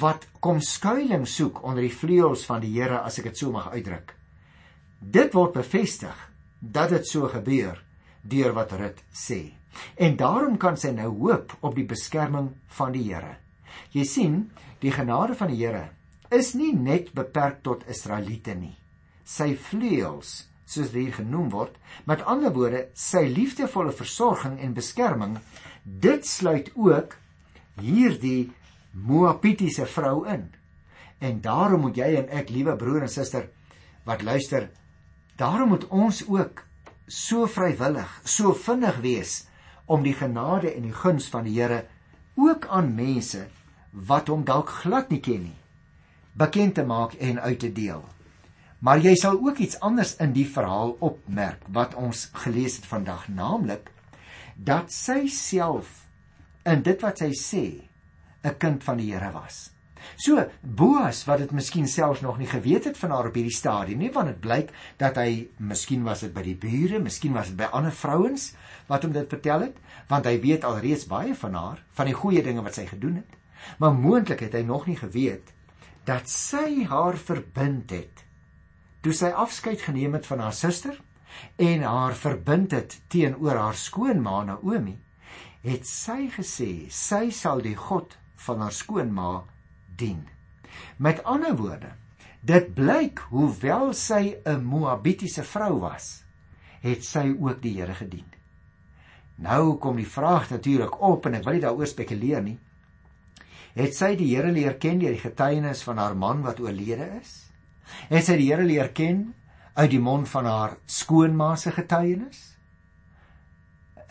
wat 0.00 0.26
kom 0.40 0.60
skuilings 0.60 1.34
soek 1.36 1.62
onder 1.62 1.82
die 1.82 1.96
vleuels 1.96 2.44
van 2.44 2.60
die 2.60 2.72
Here 2.72 2.98
as 2.98 3.18
ek 3.18 3.24
dit 3.24 3.38
so 3.38 3.50
mag 3.50 3.70
uitdruk. 3.70 4.14
Dit 4.98 5.34
word 5.34 5.52
bevestig 5.52 6.30
dat 6.60 6.88
dit 6.88 7.06
so 7.06 7.28
gebeur 7.28 7.84
deur 8.22 8.52
wat 8.52 8.72
Rut 8.72 9.04
sê. 9.12 9.52
En 9.96 10.16
daarom 10.16 10.56
kan 10.56 10.76
sy 10.76 10.90
nou 10.90 11.08
hoop 11.08 11.56
op 11.60 11.74
die 11.74 11.86
beskerming 11.86 12.54
van 12.66 12.92
die 12.92 13.02
Here. 13.02 13.36
Jy 13.92 14.04
sien, 14.04 14.50
die 14.80 14.92
genade 14.92 15.34
van 15.34 15.48
die 15.48 15.66
Here 15.66 15.90
is 16.30 16.54
nie 16.54 16.72
net 16.74 17.12
beperk 17.12 17.62
tot 17.62 17.86
Israeliete 17.88 18.54
nie 18.54 18.83
sy 19.24 19.54
vleuels 19.56 20.44
soos 20.64 20.90
dit 20.92 21.06
hier 21.06 21.16
genoem 21.18 21.50
word 21.52 21.76
met 22.08 22.24
ander 22.28 22.52
woorde 22.54 22.86
sy 22.98 23.24
liefdevolle 23.28 23.92
versorging 23.92 24.58
en 24.60 24.76
beskerming 24.76 25.38
dit 25.84 26.26
sluit 26.26 26.70
ook 26.74 27.16
hierdie 27.80 28.52
moabitiese 28.94 29.86
vrou 29.90 30.22
in. 30.30 30.46
En 31.18 31.40
daarom 31.40 31.80
moet 31.86 31.98
jy 31.98 32.14
en 32.20 32.30
ek 32.38 32.52
liewe 32.54 32.76
broer 32.78 33.04
en 33.06 33.12
suster 33.12 33.48
wat 34.06 34.22
luister 34.22 34.68
daarom 35.40 35.74
moet 35.74 35.88
ons 35.88 36.22
ook 36.28 36.62
so 37.08 37.48
vrywillig 37.50 38.10
so 38.24 38.54
vinnig 38.54 39.00
wees 39.04 39.34
om 39.86 40.04
die 40.04 40.14
genade 40.16 40.70
en 40.72 40.86
die 40.86 40.96
guns 40.96 41.26
van 41.32 41.44
die 41.48 41.58
Here 41.58 41.84
ook 42.40 42.66
aan 42.72 42.94
mense 42.94 43.46
wat 43.92 44.28
hom 44.28 44.44
dalk 44.44 44.70
glad 44.82 45.10
nie 45.10 45.20
ken 45.24 45.48
nie 45.48 45.58
bekend 46.34 46.74
te 46.78 46.84
maak 46.86 47.14
en 47.20 47.40
uit 47.40 47.60
te 47.60 47.72
deel 47.72 48.04
Maar 48.84 49.00
jy 49.00 49.14
sal 49.16 49.38
ook 49.40 49.62
iets 49.64 49.78
anders 49.80 50.12
in 50.20 50.34
die 50.36 50.44
verhaal 50.44 50.90
opmerk 51.00 51.62
wat 51.72 51.94
ons 51.96 52.26
gelees 52.44 52.76
het 52.76 52.88
vandag, 52.88 53.30
naamlik 53.32 53.88
dat 54.54 54.92
sy 54.92 55.22
self 55.32 56.02
in 56.68 56.82
dit 56.84 57.00
wat 57.02 57.22
sy 57.22 57.30
sê 57.32 57.64
'n 58.44 58.58
kind 58.60 58.84
van 58.84 59.00
die 59.00 59.12
Here 59.12 59.30
was. 59.32 59.70
So 60.16 60.44
Boas 60.60 61.24
wat 61.24 61.38
dit 61.38 61.50
miskien 61.50 61.88
selfs 61.88 62.20
nog 62.20 62.38
nie 62.38 62.46
geweet 62.46 62.84
het 62.84 62.98
van 62.98 63.10
haar 63.10 63.26
op 63.26 63.34
hierdie 63.34 63.56
stadium 63.56 63.98
nie, 63.98 64.12
want 64.12 64.26
dit 64.26 64.40
blyk 64.40 64.70
dat 64.98 65.16
hy 65.16 65.48
miskien 65.58 66.04
was 66.04 66.20
dit 66.20 66.34
by 66.34 66.42
die 66.42 66.56
bure, 66.56 66.98
miskien 66.98 67.32
was 67.32 67.48
dit 67.48 67.56
by 67.56 67.70
ander 67.72 67.92
vrouens 67.92 68.52
wat 68.86 69.02
hom 69.02 69.12
dit 69.12 69.28
vertel 69.28 69.60
het, 69.60 69.76
want 70.08 70.26
hy 70.26 70.40
weet 70.40 70.64
alreeds 70.64 71.06
baie 71.06 71.34
van 71.34 71.54
haar, 71.54 71.82
van 71.92 72.06
die 72.06 72.14
goeie 72.14 72.42
dinge 72.42 72.62
wat 72.62 72.74
sy 72.74 72.86
gedoen 72.86 73.16
het. 73.16 73.32
Maar 73.78 73.94
moontlik 73.94 74.40
het 74.40 74.52
hy 74.52 74.62
nog 74.62 74.86
nie 74.86 74.96
geweet 74.96 75.54
dat 76.04 76.28
sy 76.28 76.84
haar 76.84 77.16
verbind 77.16 77.90
het 77.90 78.23
toe 79.04 79.12
sy 79.12 79.28
afskeid 79.36 79.82
geneem 79.84 80.16
het 80.16 80.26
van 80.26 80.40
haar 80.40 80.56
suster 80.56 80.96
en 81.60 81.82
haar 81.84 82.14
verbind 82.16 82.72
het 82.72 82.96
teenoor 83.12 83.58
haar 83.60 83.76
skoonma 83.76 84.38
Naomi, 84.48 84.94
het 85.64 85.84
sy 85.88 86.30
gesê 86.32 86.86
sy 86.92 87.28
sal 87.34 87.60
die 87.64 87.76
God 87.76 88.16
van 88.46 88.64
haar 88.64 88.72
skoonma 88.72 89.28
dien. 89.96 90.22
Met 90.96 91.22
ander 91.28 91.56
woorde, 91.56 91.92
dit 92.40 92.70
blyk 92.76 93.26
hoewel 93.30 93.92
sy 93.92 94.36
'n 94.44 94.64
Moabitiese 94.64 95.44
vrou 95.44 95.80
was, 95.80 96.24
het 96.80 97.04
sy 97.04 97.34
ook 97.40 97.62
die 97.62 97.76
Here 97.80 97.94
gedien. 97.94 98.26
Nou 99.36 99.78
kom 99.78 99.96
die 99.96 100.08
vraag 100.08 100.50
natuurlik 100.50 101.00
op 101.00 101.26
en 101.26 101.34
ek 101.34 101.44
wil 101.44 101.52
nie 101.52 101.60
daaroor 101.60 101.86
spekuleer 101.86 102.42
nie. 102.42 102.58
Het 103.74 103.94
sy 103.94 104.14
die 104.16 104.34
Here 104.34 104.52
leer 104.52 104.78
ken 104.78 104.98
deur 104.98 105.10
die 105.10 105.24
getuienis 105.28 105.82
van 105.82 105.98
haar 105.98 106.16
man 106.16 106.42
wat 106.42 106.60
oorlede 106.60 107.20
is? 107.20 107.53
Het 108.08 108.24
sy 108.24 108.36
die 108.40 108.50
Here 108.50 108.64
leer 108.64 108.90
ken 108.96 109.34
uit 109.74 109.90
die 109.90 110.02
mond 110.02 110.28
van 110.30 110.46
haar 110.48 110.76
skoonma 110.86 111.54
se 111.56 111.72
getuienis? 111.74 112.42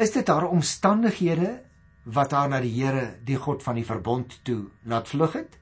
Is 0.02 0.14
dit 0.16 0.28
haar 0.28 0.50
omstandighede 0.50 1.60
wat 2.04 2.34
haar 2.36 2.50
na 2.52 2.60
die 2.64 2.74
Here, 2.76 3.14
die 3.24 3.38
God 3.40 3.64
van 3.64 3.80
die 3.80 3.88
verbond 3.88 4.40
toe 4.44 4.66
laat 4.90 5.08
vlug 5.08 5.38
het? 5.40 5.60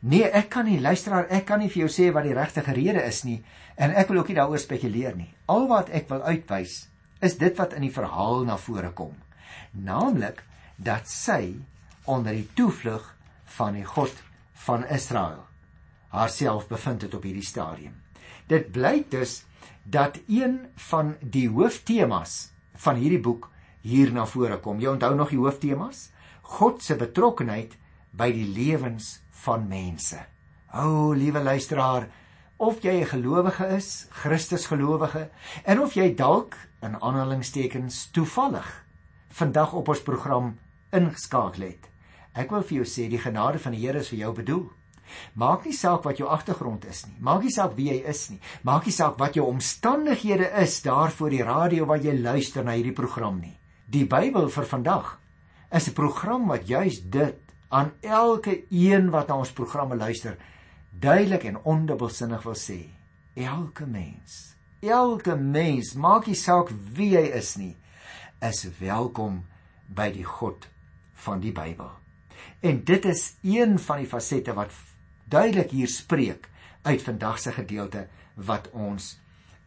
Nee, 0.00 0.26
ek 0.26 0.48
kan 0.50 0.66
nie 0.66 0.80
luisteraar, 0.82 1.28
ek 1.30 1.46
kan 1.46 1.62
nie 1.62 1.70
vir 1.70 1.84
jou 1.84 1.90
sê 1.92 2.08
wat 2.14 2.26
die 2.26 2.34
regte 2.34 2.64
rede 2.66 3.04
is 3.06 3.22
nie 3.24 3.38
en 3.78 3.94
ek 3.94 4.10
wil 4.10 4.22
ook 4.22 4.32
nie 4.32 4.38
daaroor 4.40 4.58
spekuleer 4.58 5.14
nie. 5.14 5.30
Al 5.46 5.68
wat 5.70 5.92
ek 5.94 6.08
wil 6.10 6.24
uitwys 6.26 6.88
is 7.22 7.38
dit 7.38 7.54
wat 7.58 7.76
in 7.78 7.86
die 7.86 7.94
verhaal 7.94 8.44
na 8.46 8.58
vore 8.58 8.90
kom. 8.94 9.14
Naamlik 9.72 10.42
dat 10.76 11.06
sy 11.10 11.54
onder 12.10 12.34
die 12.34 12.48
toevlug 12.58 13.04
van 13.58 13.78
die 13.78 13.86
God 13.86 14.14
van 14.66 14.86
Israel 14.90 15.47
haarself 16.08 16.68
bevind 16.68 17.02
het 17.02 17.14
op 17.14 17.22
hierdie 17.22 17.46
stadium. 17.46 17.94
Dit 18.46 18.72
blyk 18.72 19.10
dus 19.10 19.44
dat 19.84 20.18
een 20.26 20.66
van 20.90 21.16
die 21.20 21.48
hooftemas 21.48 22.50
van 22.74 22.96
hierdie 22.96 23.20
boek 23.20 23.50
hier 23.80 24.12
na 24.12 24.26
vore 24.26 24.58
kom. 24.60 24.80
Jy 24.80 24.94
onthou 24.96 25.14
nog 25.16 25.32
die 25.32 25.40
hooftemas? 25.40 26.08
God 26.42 26.82
se 26.82 26.96
betrokkenheid 26.96 27.76
by 28.10 28.30
die 28.32 28.48
lewens 28.48 29.18
van 29.44 29.68
mense. 29.68 30.20
O, 30.74 31.12
liewe 31.16 31.42
luisteraar, 31.42 32.08
of 32.56 32.82
jy 32.82 33.00
'n 33.00 33.06
gelowige 33.06 33.66
is, 33.76 34.06
Christus 34.10 34.66
gelowige, 34.66 35.30
en 35.64 35.80
of 35.80 35.94
jy 35.94 36.14
dalk 36.14 36.56
in 36.82 37.00
aanhalingstekens 37.00 38.10
toevallig 38.10 38.84
vandag 39.28 39.72
op 39.72 39.88
ons 39.88 40.02
program 40.02 40.58
ingeskakel 40.90 41.62
het. 41.62 41.88
Ek 42.34 42.50
wil 42.50 42.62
vir 42.62 42.76
jou 42.76 42.84
sê 42.84 43.08
die 43.08 43.18
genade 43.18 43.58
van 43.58 43.72
die 43.72 43.86
Here 43.86 43.98
is 43.98 44.08
vir 44.08 44.18
jou 44.18 44.32
bedoel. 44.32 44.70
Maak 45.34 45.64
nie 45.64 45.76
saak 45.76 46.04
wat 46.04 46.18
jou 46.18 46.28
agtergrond 46.28 46.84
is 46.84 47.06
nie. 47.06 47.16
Maak 47.20 47.42
nie 47.42 47.52
saak 47.54 47.76
wie 47.76 47.88
jy 47.90 48.02
is 48.08 48.28
nie. 48.30 48.40
Maak 48.62 48.86
nie 48.86 48.94
saak 48.94 49.18
wat 49.18 49.34
jou 49.34 49.46
omstandighede 49.46 50.50
is 50.62 50.82
daar 50.82 51.10
voor 51.10 51.30
die 51.30 51.42
radio 51.42 51.86
waar 51.86 52.02
jy 52.02 52.16
luister 52.18 52.64
na 52.64 52.76
hierdie 52.76 52.96
program 52.96 53.40
nie. 53.40 53.58
Die 53.86 54.06
Bybel 54.06 54.48
vir 54.48 54.64
vandag 54.64 55.18
is 55.70 55.88
'n 55.88 55.94
program 55.94 56.46
wat 56.48 56.68
juis 56.68 57.00
dit 57.00 57.38
aan 57.68 57.92
elke 58.00 58.64
een 58.70 59.10
wat 59.10 59.28
na 59.28 59.36
ons 59.36 59.52
programme 59.52 59.96
luister 59.96 60.36
duidelik 60.90 61.44
en 61.44 61.62
ondubbelsinnig 61.62 62.42
wil 62.42 62.56
sê. 62.56 62.88
Elke 63.34 63.86
mens, 63.86 64.56
elke 64.80 65.36
mens, 65.36 65.94
maak 65.94 66.26
nie 66.26 66.34
saak 66.34 66.72
wie 66.94 67.12
jy 67.14 67.28
is 67.38 67.56
nie, 67.56 67.76
is 68.42 68.64
welkom 68.80 69.44
by 69.86 70.10
die 70.12 70.24
God 70.24 70.68
van 71.24 71.40
die 71.40 71.52
Bybel. 71.52 71.90
En 72.60 72.84
dit 72.84 73.04
is 73.04 73.36
een 73.42 73.78
van 73.78 74.02
die 74.02 74.10
fasette 74.10 74.54
wat 74.54 74.74
duidelik 75.28 75.70
hier 75.70 75.88
spreek 75.88 76.48
uit 76.82 77.02
vandag 77.02 77.38
se 77.38 77.52
gedeelte 77.52 78.06
wat 78.34 78.70
ons 78.72 79.18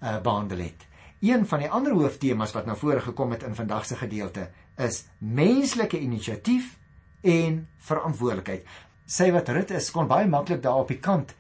uh, 0.02 0.17
behandel 0.21 0.65
het. 0.65 0.88
Een 1.21 1.45
van 1.45 1.60
die 1.62 1.69
ander 1.69 1.93
hooftemas 1.93 2.54
wat 2.56 2.65
nou 2.65 2.78
vore 2.78 3.02
gekom 3.02 3.32
het 3.36 3.43
in 3.45 3.56
vandag 3.56 3.86
se 3.86 3.95
gedeelte 3.95 4.47
is 4.82 5.04
menslike 5.17 6.00
inisiatief 6.00 6.78
en 7.21 7.67
verantwoordelikheid. 7.78 8.65
Sy 9.06 9.30
wat 9.36 9.50
Rut 9.54 9.74
is 9.78 9.91
kon 9.93 10.10
baie 10.10 10.28
maklik 10.28 10.63
daar 10.63 10.82
op 10.82 10.89
die 10.89 11.00
kant 11.00 11.36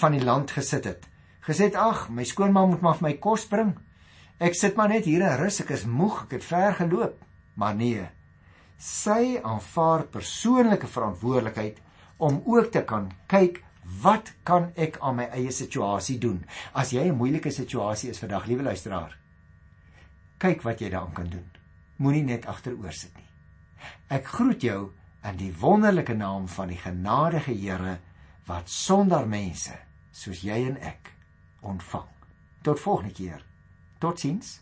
van 0.00 0.14
die 0.16 0.24
land 0.24 0.54
gesit 0.54 0.86
het. 0.88 1.08
Gesê: 1.44 1.74
"Ag, 1.74 2.08
my 2.08 2.24
skoonma 2.24 2.66
moet 2.66 2.80
maar 2.80 2.96
vir 2.96 3.08
my 3.08 3.14
kos 3.18 3.46
bring. 3.46 3.74
Ek 4.38 4.54
sit 4.54 4.76
maar 4.76 4.88
net 4.88 5.04
hier 5.04 5.22
en 5.22 5.36
rus, 5.36 5.60
ek 5.60 5.70
is 5.70 5.84
moeg, 5.84 6.24
ek 6.24 6.30
het 6.30 6.44
ver 6.44 6.74
geloop." 6.74 7.18
Maar 7.54 7.74
nee. 7.74 8.06
Sy 8.78 9.40
aanvaar 9.42 10.04
persoonlike 10.04 10.86
verantwoordelikheid 10.86 11.78
om 12.18 12.42
ook 12.46 12.70
te 12.74 12.82
kan 12.84 13.10
kyk 13.30 13.62
wat 14.02 14.32
kan 14.44 14.68
ek 14.76 14.98
aan 15.00 15.16
my 15.16 15.28
eie 15.32 15.50
situasie 15.54 16.18
doen? 16.20 16.44
As 16.74 16.92
jy 16.92 17.08
'n 17.08 17.16
moeilike 17.16 17.50
situasie 17.50 18.10
is 18.10 18.18
vandag, 18.18 18.46
liewe 18.46 18.62
luisteraar, 18.62 19.16
kyk 20.38 20.62
wat 20.62 20.80
jy 20.80 20.90
daaraan 20.90 21.12
kan 21.12 21.28
doen. 21.28 21.50
Moenie 21.96 22.24
net 22.24 22.46
agteroor 22.46 22.92
sit 22.92 23.16
nie. 23.16 23.26
Ek 24.08 24.26
groet 24.26 24.62
jou 24.62 24.92
in 25.24 25.36
die 25.36 25.52
wonderlike 25.60 26.14
naam 26.14 26.48
van 26.48 26.68
die 26.68 26.78
genadige 26.78 27.52
Here 27.52 27.98
wat 28.46 28.68
sonder 28.68 29.26
mense 29.26 29.74
soos 30.12 30.40
jy 30.40 30.66
en 30.66 30.78
ek 30.80 31.12
ontvang. 31.60 32.08
Tot 32.62 32.80
volgende 32.80 33.14
keer. 33.14 33.44
Totsiens. 33.98 34.60